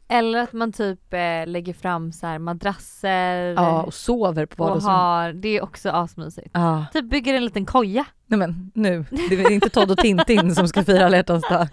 [0.08, 4.68] Eller att man typ eh, lägger fram så här madrasser Ja och sover på och
[4.68, 4.96] vardagsrummet.
[4.98, 6.50] har, det är också asmysigt.
[6.52, 8.04] Ja, Typ bygger en liten koja.
[8.26, 11.42] nej men nu, det är inte Todd och Tintin som ska fira alla dag.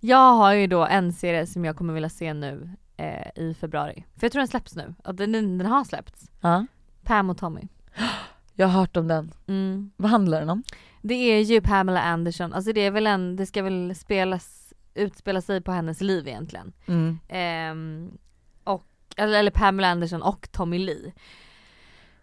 [0.00, 4.04] Jag har ju då en serie som jag kommer vilja se nu eh, i februari.
[4.16, 4.94] För jag tror den släpps nu.
[5.12, 6.30] Den, den har släppts.
[6.40, 6.66] Ja,
[7.04, 7.60] Pam och Tommy.
[8.54, 9.32] jag har hört om den.
[9.46, 9.90] Mm.
[9.96, 10.62] Vad handlar den om?
[11.02, 14.65] Det är ju Pamela Anderson, alltså det är väl en, det ska väl spelas,
[14.96, 16.72] utspela sig på hennes liv egentligen.
[16.86, 17.18] Mm.
[17.28, 18.18] Ehm,
[18.64, 21.12] och, eller, eller Pamela Anderson och Tommy Lee.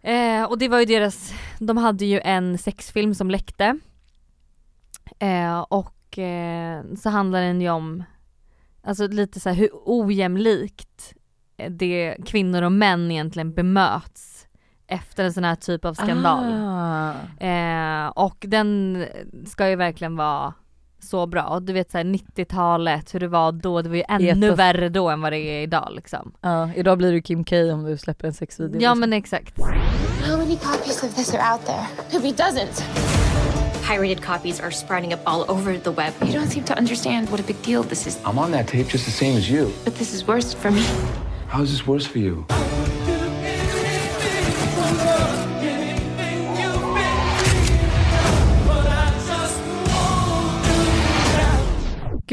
[0.01, 3.79] Eh, och det var ju deras, de hade ju en sexfilm som läckte.
[5.19, 8.03] Eh, och eh, så handlar den ju om,
[8.83, 11.13] alltså lite så här hur ojämlikt
[11.57, 14.47] eh, det kvinnor och män egentligen bemöts
[14.87, 16.43] efter en sån här typ av skandal.
[16.53, 17.45] Ah.
[17.45, 19.05] Eh, och den
[19.45, 20.53] ska ju verkligen vara
[21.03, 21.43] så bra.
[21.43, 24.89] Och du vet såhär 90-talet, hur det var då, det var ju ännu Jätte- värre
[24.89, 26.31] då än vad det är idag liksom.
[26.41, 28.73] Ja, idag blir du Kim K om du släpper en sexvideo.
[28.81, 28.99] Ja liksom.
[28.99, 29.59] men exakt.
[30.27, 32.19] How many copies of this are out there?
[32.21, 32.83] Be dozens.
[33.89, 36.13] Pirated copies are sprouting up all over the web.
[36.21, 38.17] You don't seem to understand what a big deal this is.
[38.25, 39.71] I'm on that tape just the same as you.
[39.83, 40.83] But this is worse for me.
[41.47, 42.45] How is this worse for you?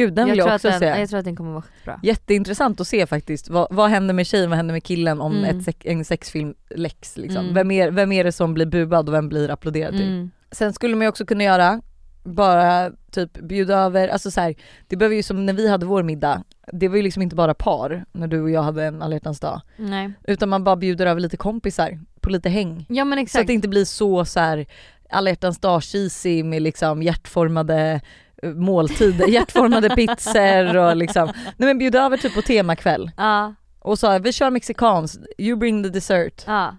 [0.04, 1.00] Gud den vill jag, också att den, se.
[1.00, 2.00] jag tror att den kommer vara skitbra.
[2.02, 3.48] Jätteintressant att se faktiskt.
[3.50, 5.58] Vad, vad händer med tjejen, vad händer med killen om Mm.
[5.60, 7.42] ett en sexfilm läcks liksom?
[7.42, 7.54] Mm.
[7.54, 10.08] Vem, är, vem är det som blir buad och vem blir applåderad till?
[10.08, 10.30] Mm.
[10.52, 11.80] Sen skulle man ju också kunna göra,
[12.22, 14.54] bara typ bjuda över, alltså så här,
[14.88, 17.54] det behöver ju som när vi hade vår middag, det var ju liksom inte bara
[17.54, 19.60] par när du och jag hade en alla dag.
[19.76, 20.12] Nej.
[20.24, 22.86] Utan man bara bjuder över lite kompisar på lite häng.
[22.88, 23.40] Ja men Så exakt.
[23.40, 24.66] att det inte blir så så här
[25.10, 28.00] alla hjärtans dag cheesy med liksom hjärtformade
[28.42, 34.20] måltider, hjärtformade pizzor och liksom, nej men bjud över typ på temakväll Ja, och här,
[34.20, 36.44] vi kör mexikanskt, you bring the dessert.
[36.46, 36.76] ja.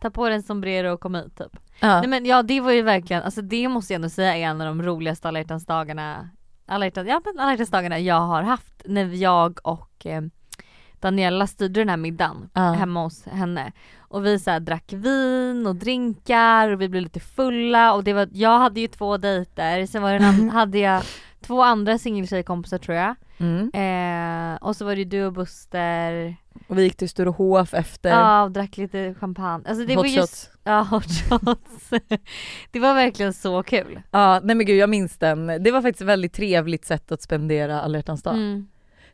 [0.00, 1.56] ta på dig en sombrero och kom hit typ.
[1.80, 2.00] Ja.
[2.00, 4.60] Nej men ja det var ju verkligen, alltså det måste jag ändå säga är en
[4.60, 6.30] av de roligaste alla hjärtans dagarna,
[6.66, 10.22] alla hjärtans, ja men alla hjärtans dagarna jag har haft när jag och eh,
[11.00, 12.60] Daniela styrde den här middagen Ja.
[12.72, 13.72] hemma hos henne.
[13.98, 18.28] Och vi så drack vin och drinkar och vi blev lite fulla och det var,
[18.32, 21.02] jag hade ju två dejter, sen var det en, hade jag
[21.40, 23.14] två andra singeltjejkompisar tror jag.
[23.38, 23.70] Mm.
[23.74, 26.36] Eh, och så var det ju du och Buster,
[26.68, 28.10] Och vi gick till Sturehof efter.
[28.10, 29.64] ja och drack lite champagne.
[29.68, 30.50] Alltså det Hot var just, shots.
[30.64, 31.90] ja hot shots.
[32.70, 34.00] det var verkligen så kul.
[34.10, 35.46] Ja nej men gud jag minns den.
[35.46, 38.34] Det var faktiskt ett väldigt trevligt sätt att spendera alla dag.
[38.34, 38.66] Mm.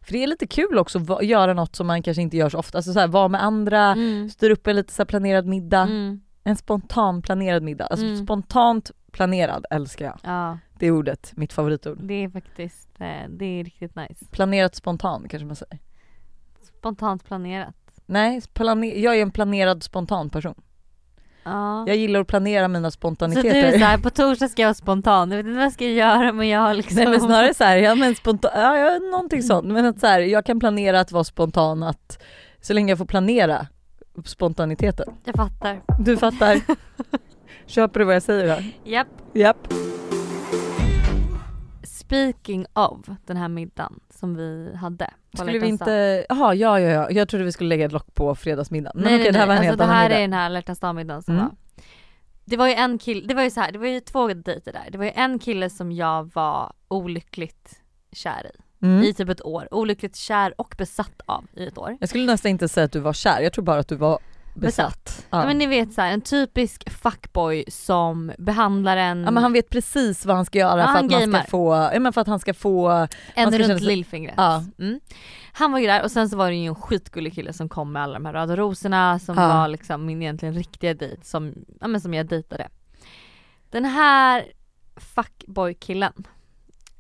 [0.07, 2.59] För det är lite kul också att göra något som man kanske inte gör så
[2.59, 2.79] ofta.
[2.79, 4.31] Alltså så här, vara med andra, Mm.
[4.31, 5.83] styra upp en lite så planerad middag.
[5.83, 6.21] Mm.
[6.45, 7.87] En spontan planerad middag.
[7.87, 8.25] Alltså Mm.
[8.25, 10.19] spontant planerad älskar jag.
[10.23, 11.99] Ja Det är ordet, mitt favoritord.
[12.03, 14.25] det är faktiskt, eh, det är riktigt nice.
[14.31, 15.79] Planerat spontan kanske man säger.
[16.63, 17.75] Spontant planerat.
[18.07, 20.55] Nej, plane- jag är en planerad spontan person.
[21.47, 21.85] Ja.
[21.87, 23.51] Jag gillar att planera mina Så spontaniteter.
[23.53, 25.85] du är såhär, på torsdag ska jag vara spontan, jag vet inte vad jag ska
[25.85, 28.99] göra men jag har liksom Nej men snarare så här, ja men spontan, ja, ja
[28.99, 29.67] någonting sånt.
[29.67, 32.23] Men att så här, jag kan planera att vara spontan att
[32.61, 33.67] så länge jag får planera
[34.25, 35.15] spontaniteten.
[35.25, 35.81] Jag fattar.
[36.01, 36.61] Du fattar?
[37.67, 38.73] Köper du vad jag säger här?
[38.85, 39.07] Japp.
[39.33, 39.69] Japp.
[41.83, 47.11] Speaking of den här middagen som vi hade Skulle vi inte, jaha ja ja ja,
[47.11, 48.93] jag trodde vi skulle lägga ett lock på fredagsmiddagen.
[48.95, 49.69] Men nej, okej nej, det här var en nej.
[49.69, 50.17] helt alltså, det annan här middag.
[50.19, 51.47] är den här dag-middagen som Mm.
[51.47, 51.55] var.
[52.45, 54.73] Det var ju en kille, det var ju så här, det var ju två dejter
[54.73, 54.89] där.
[54.91, 57.81] Det var ju en kille som jag var olyckligt
[58.13, 58.85] kär i.
[58.85, 59.03] Mm.
[59.03, 59.69] I typ ett år.
[59.71, 61.97] Olyckligt kär och besatt av i ett år.
[62.01, 64.19] Jag skulle nästan inte säga att du var kär, jag tror bara att du var
[64.61, 65.27] besatt.
[65.31, 65.41] Ja.
[65.41, 65.47] Ja.
[65.47, 69.71] men ni vet så här, en typisk fuckboy som behandlar en, Ja men han vet
[69.71, 72.27] precis vad han ska göra Ja, för att man ska få, ja men för att
[72.27, 72.89] han ska få
[73.35, 74.35] en ska runt sig- lillfingret.
[74.37, 74.65] Ja.
[74.79, 75.01] Mm.
[75.53, 77.93] Han var ju där och sen så var det ju en skitgullig kille som kom
[77.93, 79.49] med alla de här röda rosorna som Ja.
[79.49, 82.69] var liksom min egentligen riktiga dejt som, ja, men som jag dejtade.
[83.71, 84.45] Den här
[84.97, 86.13] fuckboy-killen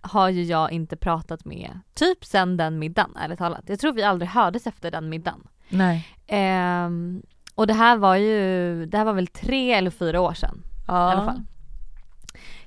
[0.00, 3.62] har ju jag inte pratat med typ sen den middagen ärligt talat.
[3.66, 5.48] Jag tror vi aldrig hördes efter den middagen.
[5.68, 6.08] Nej.
[6.26, 7.22] Ehm,
[7.56, 11.10] och det här var ju, det här var väl tre eller fyra år sedan Ja.
[11.10, 11.42] i alla fall.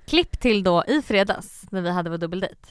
[0.05, 2.67] Klipp till då i fredags när vi hade vår dubbeldejt.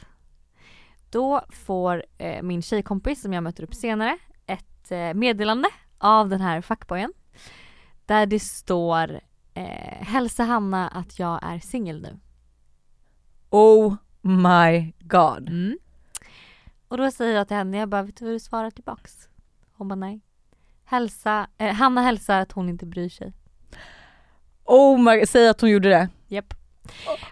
[1.11, 6.41] Då får eh, min tjejkompis som jag möter upp senare ett eh, meddelande av den
[6.41, 7.13] här fuckboyen.
[8.07, 9.21] Där det står
[9.55, 12.19] eh, hälsa Hanna att jag är singel nu.
[13.51, 15.49] Oh my god.
[15.49, 15.79] Mm.
[16.89, 19.29] Och då säger jag till henne, jag bara vet du vad du svarar tillbaks?
[19.73, 20.21] Hon bara nej.
[20.91, 23.33] Hälsa, eh, Hanna hälsar att hon inte bryr sig.
[24.65, 26.09] Oh my säg att hon gjorde det.
[26.29, 26.55] Japp.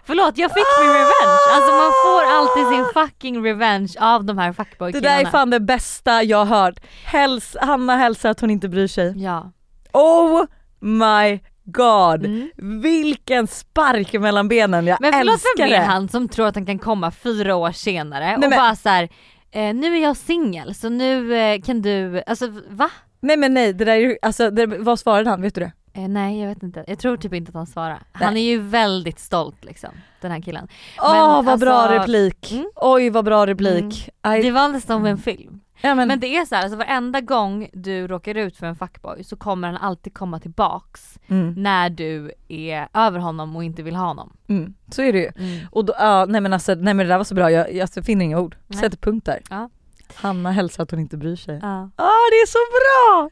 [0.05, 4.47] Förlåt jag fick min revenge, alltså man får alltid sin fucking revenge av de här
[4.47, 5.15] Det fuckboy-killarna.
[5.17, 6.79] där är fan det bästa jag hört.
[7.05, 9.13] Häls, Hanna hälsar att hon inte bryr sig.
[9.23, 9.51] Ja.
[9.93, 10.45] Oh
[10.79, 12.25] my god.
[12.25, 12.49] Mm.
[12.81, 15.85] Vilken spark mellan benen, jag Men förlåt älskar vem är det.
[15.85, 18.89] han som tror att han kan komma fyra år senare Nej, och men- bara så
[18.89, 19.09] här.
[19.51, 22.89] Eh, nu är jag singel så nu eh, kan du, alltså va?
[23.19, 25.71] Nej men nej, det där är ju, alltså det, vad svarade han, vet du det?
[25.93, 27.99] Eh, nej jag vet inte, jag tror typ inte att han svarar.
[28.11, 29.89] Han är ju väldigt stolt liksom,
[30.21, 30.67] den här killen.
[31.01, 32.65] Åh Men vad bra alltså- replik, Mm.
[32.75, 34.09] oj vad bra replik.
[34.37, 35.59] I, Det var nästan som en film.
[35.81, 38.75] ja, men, Men det är så här, alltså varenda gång du råkar ut för en
[38.75, 43.83] fuckboy så kommer han alltid komma tillbaks mm, när du är över honom och inte
[43.83, 44.33] vill ha honom.
[44.47, 45.31] mm, så är det ju.
[45.37, 45.67] Mm.
[45.71, 47.89] Och då, ja, nej men alltså, nej men det där var så bra, jag, jag
[48.05, 48.55] finner inga ord.
[48.67, 48.79] Nej.
[48.79, 49.39] Sätter punkt där.
[49.49, 49.69] Ja.
[50.15, 51.59] Hanna hälsar att hon inte bryr sig.
[51.61, 51.89] Ja.
[51.95, 53.29] Ah, det är så bra!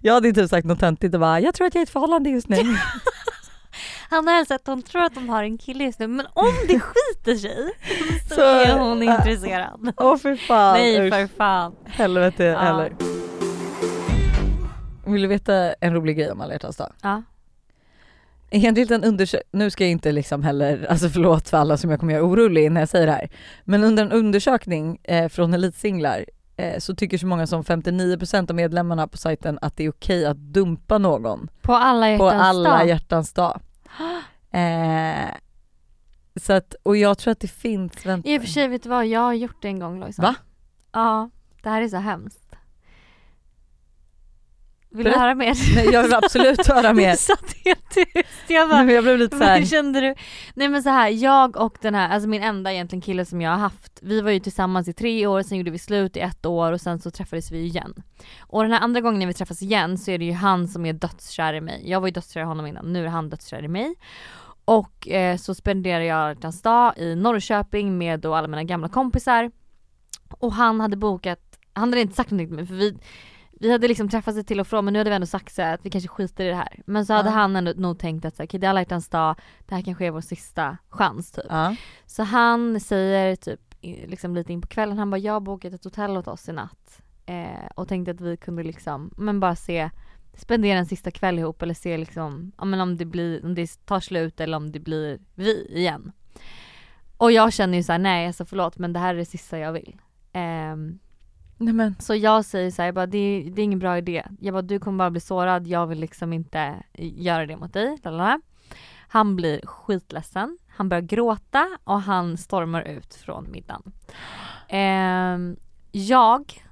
[0.00, 1.90] Jag hade typ sagt något töntigt och bara, jag tror att jag är i ett
[1.90, 2.56] förhållande just nu.
[4.10, 6.52] Han har hälsat att hon tror att de har en kille just nu men om
[6.68, 7.72] det skiter sig
[8.28, 9.92] så, Så, är hon äh, intresserad.
[9.96, 11.74] Åh fy fan, Nej för fan.
[11.86, 12.58] helvete Ja.
[12.58, 12.92] heller.
[15.06, 16.92] Vill du veta en rolig grej om alla hjärtans dag?
[17.02, 17.22] Ja.
[18.56, 22.00] Enligt en undersökning, nu ska jag inte liksom heller, alltså förlåt för alla som jag
[22.00, 23.28] kommer göra orolig när jag säger det här,
[23.64, 26.24] men under en undersökning eh, från Elitsinglar
[26.56, 30.26] eh, så tycker så många som 59% av medlemmarna på sajten att det är okej
[30.26, 32.88] att dumpa någon På alla på hjärtans alla dag.
[32.88, 33.60] hjärtans dag.
[34.54, 35.30] Eh,
[36.40, 38.28] så att, och jag tror att det finns, vänta.
[38.28, 40.22] I och för sig vet du vad, jag har gjort det en gång Lojsan.
[40.22, 40.34] Va?
[40.92, 41.30] Ja,
[41.62, 42.43] det här är så hemskt.
[44.94, 45.74] Vill du höra mer?
[45.74, 47.10] Nej, jag vill absolut höra mer.
[47.10, 48.28] Du satt helt tyst.
[48.48, 50.14] Jag bara, Nej, jag blev lite såhär, kände du?
[50.54, 53.50] Nej men så här, jag och den här, alltså min enda egentligen kille som jag
[53.50, 56.46] har haft, vi var ju tillsammans i tre år, sen gjorde vi slut i ett
[56.46, 57.94] år och sen så träffades vi igen.
[58.40, 60.86] Och den här andra gången när vi träffas igen så är det ju han som
[60.86, 61.82] är dödskär i mig.
[61.84, 63.94] Jag var ju dödskär i honom innan, nu är han dödskär i mig.
[64.64, 69.50] Och eh, så spenderar jag en dag i Norrköping med då alla mina gamla kompisar.
[70.30, 72.98] Och han hade bokat, han hade inte sagt någonting till mig för vi
[73.64, 75.86] vi hade liksom träffats till och från men nu hade vi ändå sagt så att
[75.86, 76.80] vi kanske skiter i det här.
[76.86, 77.34] Men så hade Ja.
[77.34, 79.36] han ändå nog tänkt att så här, okej det är alla hjärtans dag,
[79.66, 81.44] det här kanske är vår sista chans typ.
[81.48, 81.76] Ja.
[82.06, 85.84] Så han säger typ liksom lite in på kvällen, han bara jag har bokat ett
[85.84, 87.02] hotell åt oss i natt.
[87.26, 89.90] Eh, och tänkte att vi kunde liksom, men bara se,
[90.34, 93.86] spendera en sista kväll ihop eller se liksom, ja men om det blir, om det
[93.86, 96.12] tar slut eller om det blir vi igen.
[97.16, 99.58] Och jag känner ju så här: nej alltså förlåt men det här är det sista
[99.58, 99.96] jag vill.
[100.32, 100.98] Ehm,
[101.64, 101.94] Nej men.
[101.98, 104.24] så jag säger så här, jag bara, det, är- det är ingen bra idé.
[104.40, 106.58] Jag bara, du kommer bara bli sårad, jag vill liksom inte
[106.92, 107.98] eh, göra det mot dig.
[108.02, 108.40] Lalala.
[109.08, 113.92] Han blir skitledsen, han börjar gråta och han stormar ut från middagen.
[114.68, 115.56] Eh,
[115.92, 116.64] jag,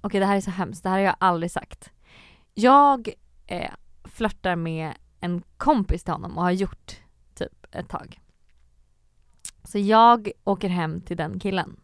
[0.00, 1.90] okej det här är så hemskt, det här har jag aldrig sagt.
[2.54, 3.08] Jag
[3.46, 3.70] eh,
[4.04, 7.00] flörtar med en kompis till honom och har gjort
[7.34, 8.20] typ ett tag.
[9.64, 11.76] Så jag åker hem till den killen.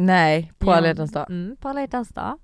[0.00, 1.30] Nej, på alla hjärtans dag.
[1.30, 2.38] Mm, på alla hjärtans dag.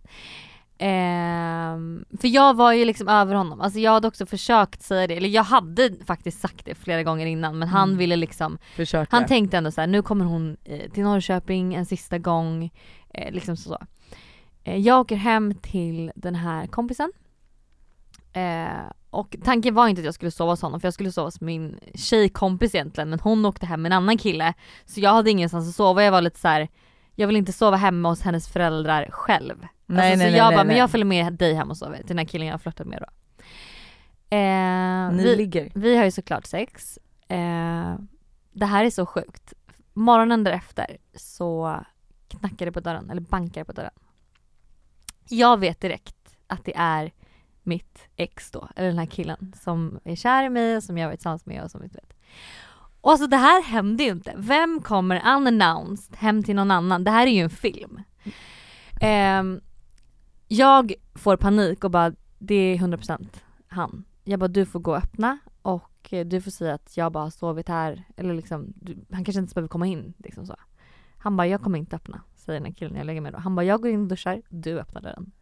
[0.78, 5.16] Ehm, för jag var ju liksom över honom, alltså jag hade också försökt säga det,
[5.16, 7.98] eller jag hade faktiskt sagt det flera gånger innan men han Mm.
[7.98, 9.16] ville liksom, Försöka.
[9.16, 12.70] han tänkte ändå så här: nu kommer hon eh, till Norrköping en sista gång,
[13.14, 13.78] eh, liksom så.
[14.64, 17.12] Eh, jag åker hem till den här kompisen
[18.32, 21.26] eh, och tanken var inte att jag skulle sova hos honom för jag skulle sova
[21.26, 24.54] hos min tjejkompis egentligen men hon åkte hem med en annan kille
[24.84, 26.68] så jag hade ingenstans att sova, jag var lite så här.
[27.18, 29.66] Jag vill inte sova hemma hos hennes föräldrar själv.
[29.86, 30.78] Nej, alltså, nej, så nej, jag nej, bara, men nej.
[30.78, 33.02] jag följer med dig hem och sover till den här killen jag har flörtat med
[33.02, 33.06] då.
[34.36, 35.70] Eh, Ni vi, ligger.
[35.74, 36.98] vi har ju såklart sex.
[37.28, 37.94] Eh,
[38.52, 39.52] det här är så sjukt.
[39.92, 41.80] Morgonen därefter så
[42.28, 43.92] knackar det på dörren, eller bankar på dörren.
[45.28, 47.12] Jag vet direkt att det är
[47.62, 51.08] mitt ex då, eller den här killen som är kär i mig och som jag
[51.08, 52.16] var tillsammans med och som inte vet.
[53.06, 54.34] Och alltså det här händer ju inte.
[54.36, 57.04] Vem kommer unannounced hem till någon annan?
[57.04, 58.00] Det här är ju en film.
[59.00, 59.42] Eh,
[60.48, 63.28] jag får panik och bara, det är 100%
[63.68, 64.04] han.
[64.24, 67.24] Jag bara, du får gå och öppna och eh, du får säga att jag bara
[67.24, 68.04] har sovit här.
[68.16, 70.14] Eller liksom, du, han kanske inte ens behöver komma in.
[70.18, 70.56] Liksom så.
[71.18, 73.32] Han bara, jag kommer inte öppna, säger den här killen jag lägger mig.
[73.32, 73.38] då.
[73.38, 75.32] Han bara, jag går in och duschar, du öppnar dörren.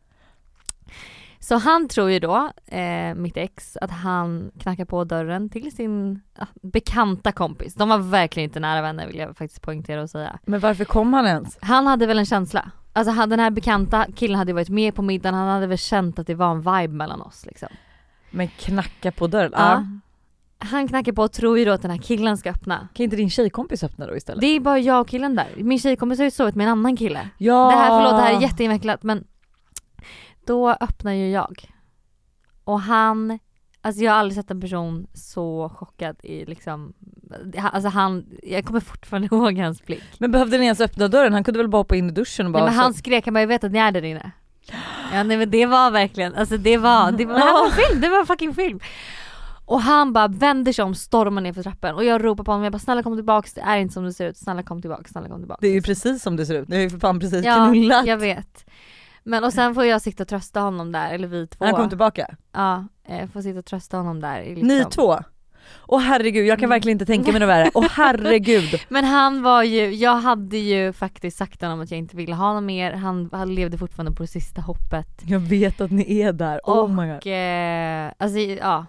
[1.45, 6.21] Så han tror ju då, eh, mitt ex, att han knackar på dörren till sin
[6.39, 7.75] ja, bekanta kompis.
[7.75, 10.39] De var verkligen inte nära vänner vill jag faktiskt poängtera och säga.
[10.45, 11.59] Men varför kom han ens?
[11.61, 12.71] Han hade väl en känsla.
[12.93, 16.19] Alltså han, den här bekanta killen hade varit med på middagen, han hade väl känt
[16.19, 17.69] att det var en vibe mellan oss liksom.
[18.31, 19.53] Men knacka på dörren?
[19.55, 19.71] Ja.
[19.71, 19.87] Ja.
[20.59, 22.89] Han knackar på och tror ju då att den här killen ska öppna.
[22.95, 24.41] Kan inte din tjejkompis öppna då istället?
[24.41, 25.49] Det är bara jag och killen där.
[25.57, 27.29] Min tjejkompis har ju sovit med en annan kille.
[27.39, 27.71] Ja!
[27.71, 29.25] Det här, förlåt det här är jätteinvecklat men
[30.47, 31.71] då öppnar ju jag.
[32.65, 33.39] Och han,
[33.81, 36.93] alltså jag har aldrig sett en person så chockad i liksom,
[37.57, 40.03] alltså han, jag kommer fortfarande ihåg hans blick.
[40.19, 41.33] Men behövde ni ens öppna dörren?
[41.33, 43.35] Han kunde väl bara hoppa in i duschen och bara Nej, men han skrek, han
[43.35, 44.31] bara jag vet att ni är där inne.
[45.13, 48.09] Ja nej men det var verkligen, alltså det var, det, var, det var film, det
[48.09, 48.81] var fucking film.
[49.67, 52.65] Och han bara vänder sig om, stormar ner för trappen och jag ropar på honom,
[52.65, 55.11] jag bara snälla kom tillbaks, det är inte som det ser ut, snälla kom tillbaks,
[55.11, 55.61] snälla kom tillbaks.
[55.61, 57.69] Det är ju precis som det ser ut, ni har ju för fan precis Ja,
[57.73, 58.07] knullat.
[58.07, 58.67] jag vet.
[59.25, 61.65] Men och sen får jag sitta och trösta honom där, eller vi två.
[61.65, 62.37] Han kom tillbaka?
[62.53, 64.41] Ja, eh, får sitta och trösta honom där.
[64.41, 64.91] i Ni Liksom.
[64.91, 65.19] två?
[65.87, 67.71] Åh herregud, jag kan verkligen inte tänka mig något värre.
[67.75, 68.81] Åh herregud.
[68.89, 72.47] Men han var ju, jag hade ju faktiskt sagt honom att jag inte ville ha
[72.47, 75.23] honom mer, han, han levde fortfarande på det sista hoppet.
[75.27, 77.17] Jag vet att ni är där, oh my god.
[77.17, 78.87] Och eh, alltså ja.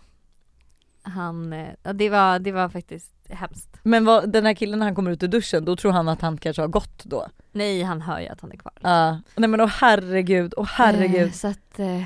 [1.04, 3.75] Han, eh, det var, det var faktiskt hemskt.
[3.88, 6.22] Men vad, den här killen när han kommer ut ur duschen, då tror han att
[6.22, 7.28] han kanske har gått då?
[7.52, 8.74] Nej han hör ju att han är kvar.
[8.82, 9.20] Ja.
[9.36, 11.28] Nej men åh herregud, åh herregud.
[11.28, 12.02] Eh, så att eh,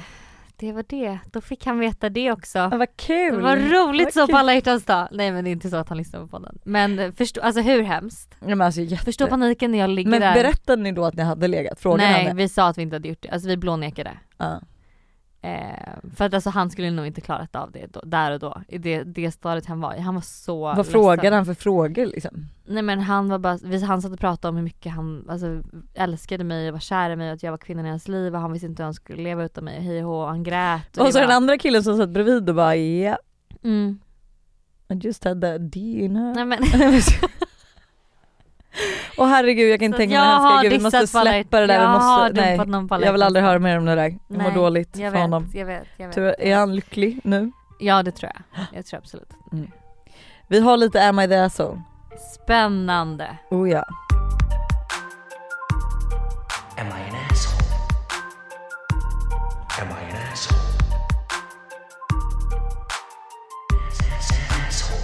[0.56, 2.58] det var det, då fick han veta det också.
[2.58, 3.36] Ja, vad kul!
[3.36, 4.34] Det var roligt Vad så kul.
[4.34, 5.08] på alla hjärtans dag.
[5.12, 6.60] Nej men det är inte så att han lyssnar på podden.
[6.64, 8.36] Men eh, förstå, alltså hur hemskt?
[8.40, 9.06] Ja, men alltså, jätte...
[9.06, 10.34] Förstå paniken när jag ligger Men där.
[10.34, 11.80] berättade ni då att ni hade legat?
[11.80, 12.44] Frågade Nej han det?
[12.44, 14.12] vi sa att vi inte hade gjort det, alltså vi blånekade.
[14.38, 14.62] Ja.
[15.42, 18.62] Eh, för att alltså han skulle nog inte klarat av det då, där och då,
[18.68, 20.00] i det, det stadiet han var i.
[20.00, 20.92] Han var så Vad ledsen.
[20.92, 22.46] frågade han för frågor liksom?
[22.66, 25.62] Nej men han var bara, han satt och pratade om hur mycket han alltså,
[25.94, 28.36] älskade mig och var kär i mig och att jag var kvinnan i hans liv
[28.36, 30.44] och han visste inte hur han skulle leva utan mig, hej och hå, och han
[30.44, 30.98] grät.
[30.98, 33.18] Och det så var- den andra killen som satt bredvid och bara ja,
[33.64, 34.00] Mm.
[34.90, 36.34] I just had that D in her.
[36.36, 36.60] Nej men
[39.20, 41.68] Åh herregud jag kan inte tänka jag mig har hemska, gud vi måste släppa det
[41.68, 42.58] där, vi jag har måste, nej.
[42.58, 45.12] någon Jag vill aldrig hjärtans höra mer om det där, jag mår dåligt jag för
[45.12, 45.50] vet, honom.
[45.54, 46.16] Jag vet, jag vet.
[46.16, 47.52] Tror, är han lycklig nu?
[47.80, 49.30] Ja det tror jag, jag tror absolut.
[50.48, 51.82] Vi har lite Am I the asshole?
[52.44, 53.38] Spännande.
[53.50, 53.86] Oh ja.
[56.78, 57.76] Am I an asshole?
[59.82, 60.20] Am I an?
[64.68, 65.00] Asshole.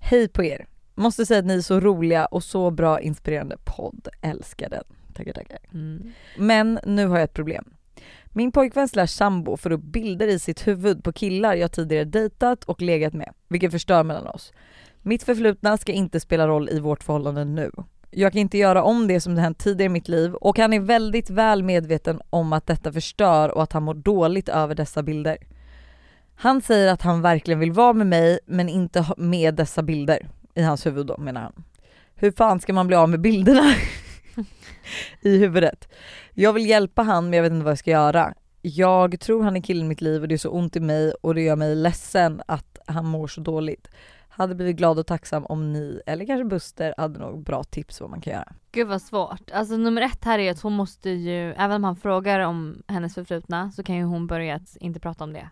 [0.00, 0.71] Hej på er!
[0.94, 4.84] Måste säga att ni är så roliga och så bra inspirerande podd, älskar den.
[5.14, 5.58] Tackar tackar.
[5.72, 6.12] Mm.
[6.38, 7.64] Men nu har jag ett problem.
[8.34, 12.64] Min pojkvän slash sambo får upp bilder i sitt huvud på killar jag tidigare dejtat
[12.64, 14.52] och legat med, vilket förstör mellan oss.
[15.02, 17.70] Mitt förflutna ska inte spela roll i vårt förhållande nu.
[18.10, 20.72] Jag kan inte göra om det som det hänt tidigare i mitt liv och han
[20.72, 25.02] är väldigt väl medveten om att detta förstör och att han mår dåligt över dessa
[25.02, 25.38] bilder.
[26.34, 30.28] Han säger att han verkligen vill vara med mig men inte med dessa bilder.
[30.54, 31.64] I hans huvud då menar han.
[32.14, 33.74] Hur fan ska man bli av med bilderna?
[35.20, 35.88] I huvudet.
[36.34, 38.34] Jag vill hjälpa han men jag vet inte vad jag ska göra.
[38.62, 41.12] Jag tror han är killen i mitt liv och det är så ont i mig
[41.20, 43.88] och det gör mig ledsen att han mår så dåligt.
[44.28, 48.10] Hade blivit glad och tacksam om ni, eller kanske Buster, hade något bra tips vad
[48.10, 48.52] man kan göra.
[48.72, 49.50] Gud vad svårt.
[49.52, 53.14] Alltså nummer ett här är att hon måste ju, även om han frågar om hennes
[53.14, 55.48] förflutna så kan ju hon börja att inte prata om det.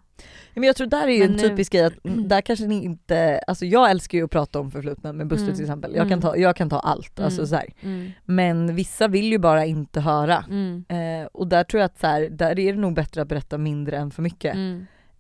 [0.55, 2.67] Men jag tror där är ju Men en nu- typisk grej att mm, där kanske
[2.67, 5.55] ni inte, alltså jag älskar ju att prata om förflutna med Buster Mm.
[5.57, 5.91] till exempel.
[5.95, 6.21] Jag kan Mm.
[6.21, 7.47] ta, jag kan ta allt, alltså Mm.
[7.49, 7.69] så här.
[7.81, 8.11] Mm.
[8.25, 10.45] Men vissa vill ju bara inte höra.
[10.51, 10.85] Mm.
[10.89, 13.59] Eh, och där tror jag att så här, där är det nog bättre att berätta
[13.59, 14.55] mindre än för mycket.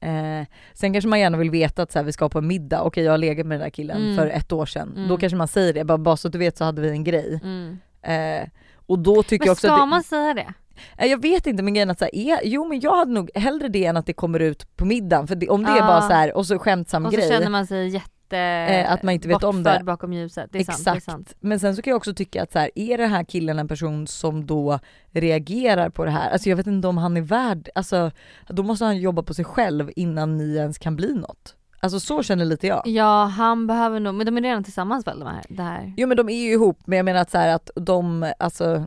[0.00, 2.82] Eh, sen kanske man gärna vill veta att så här, vi ska på en middag,
[2.82, 4.16] okej jag har legat med den där killen Mm.
[4.16, 4.92] för ett år sedan.
[4.96, 5.08] Mm.
[5.08, 7.04] Då kanske man säger det, bara, bara så att du vet så hade vi en
[7.04, 7.40] grej.
[7.42, 7.78] Mm.
[8.02, 8.48] Eh,
[8.86, 10.52] och då tycker Men jag också ska att det, man säga det?
[10.98, 13.12] Eh, Jag vet inte men grejen är att så här, är, jo men jag hade
[13.12, 15.76] nog hellre det än att det kommer ut på middagen för det, om det är
[15.76, 15.86] Ja.
[15.86, 17.28] bara så här och så skämtsam Och så grej.
[17.28, 18.06] känner man sig jätte
[18.36, 19.80] Eh, att man inte vet om det.
[19.84, 20.48] bakom ljuset.
[20.52, 20.84] Det är sant.
[20.84, 21.04] Det är Exakt.
[21.04, 21.34] sant.
[21.40, 23.68] Men sen så kan jag också tycka att så här, är den här killen en
[23.68, 24.78] person som då
[25.10, 26.30] reagerar på det här?
[26.30, 28.10] Alltså jag vet inte om han är värd, alltså
[28.48, 31.56] då måste han jobba på sig själv innan ni ens kan bli något.
[31.80, 32.82] Alltså så känner lite jag.
[32.86, 35.44] Ja han behöver nog, men de är redan tillsammans väl de här?
[35.48, 35.94] Det här.
[35.96, 38.84] Jo men de är ju ihop men jag menar att så här, att de, alltså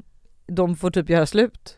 [0.48, 1.78] de får typ göra slut.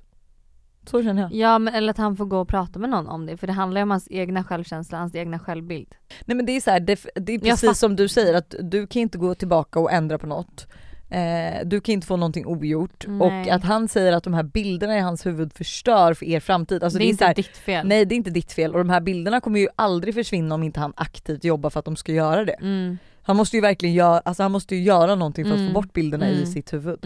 [0.89, 1.33] Så känner jag.
[1.33, 3.53] Ja men eller att han får gå och prata med någon om det för det
[3.53, 5.95] handlar ju om hans egna självkänsla, hans egna självbild.
[6.25, 8.87] Nej men det är så här, det, det är precis som du säger att du
[8.87, 10.67] kan inte gå tillbaka och ändra på något.
[11.09, 13.21] Eh, du kan inte få någonting ogjort Nej.
[13.21, 16.83] och att han säger att de här bilderna i hans huvud förstör för er framtid.
[16.83, 17.87] Alltså det är så inte här, ditt fel.
[17.87, 20.63] Nej det är inte ditt fel och de här bilderna kommer ju aldrig försvinna om
[20.63, 22.53] inte han aktivt jobbar för att de ska göra det.
[22.61, 22.97] Mm.
[23.23, 25.73] Han måste ju verkligen göra, alltså han måste ju göra någonting för att Mm.
[25.73, 26.45] få bort bilderna i Mm.
[26.45, 26.99] sitt huvud.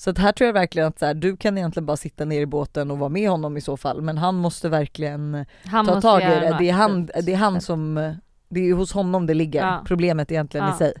[0.00, 2.40] Så att här tror jag verkligen att så här, du kan egentligen bara sitta ner
[2.40, 5.94] i båten och vara med honom i så fall men han måste verkligen Han ta
[5.94, 6.56] måste tag i det.
[6.58, 8.14] Det är, han, det är han som,
[8.48, 9.82] det är hos honom det ligger, Ja.
[9.86, 10.74] problemet egentligen Ja.
[10.74, 10.92] i sig.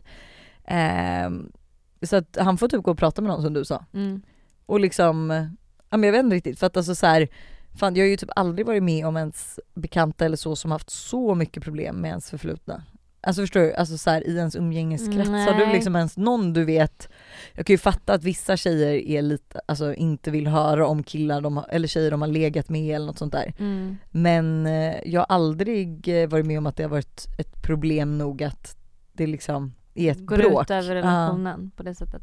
[0.64, 1.52] Ehm,
[2.02, 3.84] så att han får typ gå och prata med någon som du sa.
[3.92, 4.22] Mm.
[4.66, 5.30] Och liksom,
[5.90, 7.28] ja men jag vet inte riktigt för att alltså så här,
[7.78, 10.90] fan jag har ju typ aldrig varit med om ens bekanta eller så som haft
[10.90, 12.82] så mycket problem med ens förflutna.
[13.22, 16.64] Alltså förstår du, alltså så här, i ens umgängeskrets, har du liksom ens någon du
[16.64, 17.08] vet,
[17.54, 21.40] jag kan ju fatta att vissa tjejer är lite, alltså inte vill höra om killar
[21.40, 23.54] de eller tjejer de har legat med eller något sånt där.
[23.58, 23.96] Mm.
[24.10, 28.18] Men eh, jag har aldrig eh, varit med om att det har varit ett problem
[28.18, 28.76] nog att
[29.12, 30.62] det liksom är ett Går bråk.
[30.62, 32.22] ut över relationen på det sättet.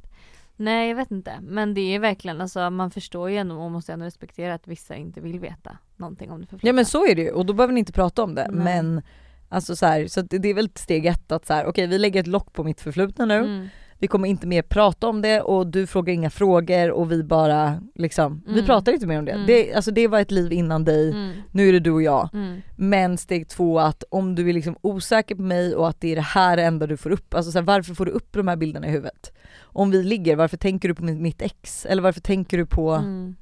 [0.55, 3.93] Nej jag vet inte men det är verkligen alltså man förstår ju ändå och måste
[3.93, 6.69] ändå respektera att vissa inte vill veta någonting om det förflutna.
[6.69, 8.63] Ja men så är det ju och då behöver ni inte prata om det Nej.
[8.63, 9.01] men
[9.49, 11.97] Alltså så, här, så det det är väl steg ett att så här, okej vi
[11.97, 13.67] lägger ett lock på mitt förflutna nu, Mm.
[13.99, 17.81] vi kommer inte mer prata om det och du frågar inga frågor och vi bara
[17.95, 18.65] liksom, vi Mm.
[18.65, 19.31] pratar inte mer om det.
[19.31, 19.45] Mm.
[19.47, 19.73] det.
[19.73, 21.31] Alltså det var ett liv innan dig, Mm.
[21.51, 22.29] nu är det du och jag.
[22.33, 22.61] Mm.
[22.75, 26.15] Men steg två att om du är liksom osäker på mig och att det är
[26.15, 28.55] det här enda du får upp, alltså så här, varför får du upp de här
[28.55, 29.33] bilderna i huvudet?
[29.61, 31.85] Om vi ligger, varför tänker du på mitt, mitt ex?
[31.85, 33.35] Eller varför tänker du på Mm.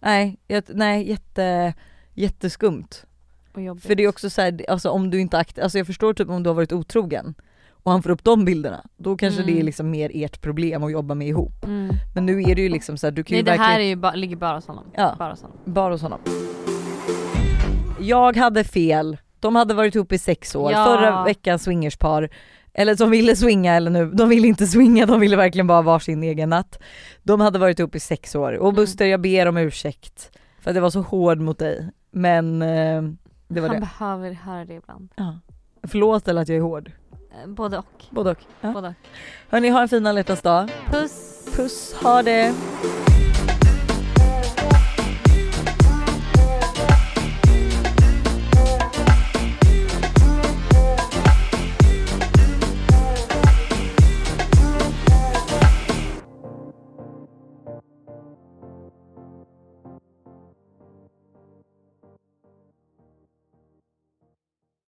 [0.00, 1.74] Nej, jag, nej jätte,
[2.14, 3.04] jätteskumt.
[3.54, 6.28] För det är också så här, alltså om du inte akt, alltså jag förstår typ
[6.28, 7.34] om du har varit otrogen
[7.70, 9.54] och han får upp de bilderna, då kanske Mm.
[9.54, 11.64] det är liksom mer ert problem att jobba med ihop.
[11.64, 11.90] Mm.
[12.14, 13.80] Men nu är det ju liksom så här, du kan Nej ju det verkligen här
[13.80, 14.84] är ju ba- ligger bara hos honom.
[14.96, 15.16] Ja.
[15.18, 15.58] Bara hos honom.
[15.64, 16.20] bara hos honom.
[18.00, 20.84] Jag hade fel, de hade varit ihop i sex år, Ja.
[20.84, 22.28] förra veckans swingerspar,
[22.74, 26.22] eller som ville swinga eller nu, de ville inte swinga, de ville verkligen bara varsin
[26.22, 26.78] egen natt.
[27.22, 28.74] De hade varit ihop i sex år och Mm.
[28.76, 31.90] Buster jag ber om ursäkt för att det var så hård mot dig.
[32.14, 33.02] Men eh,
[33.48, 33.80] det var Han det.
[33.98, 35.08] behöver höra det ibland.
[35.16, 35.38] Ja.
[35.82, 36.92] Förlåt eller att jag är hård.
[37.12, 38.04] Eh, Både och.
[38.10, 38.38] Både och.
[38.60, 38.72] Ja.
[38.72, 38.94] Både och.
[39.50, 40.70] Hörni, ha en fin alla dag.
[40.90, 41.30] Puss!
[41.56, 42.54] Puss, ha det!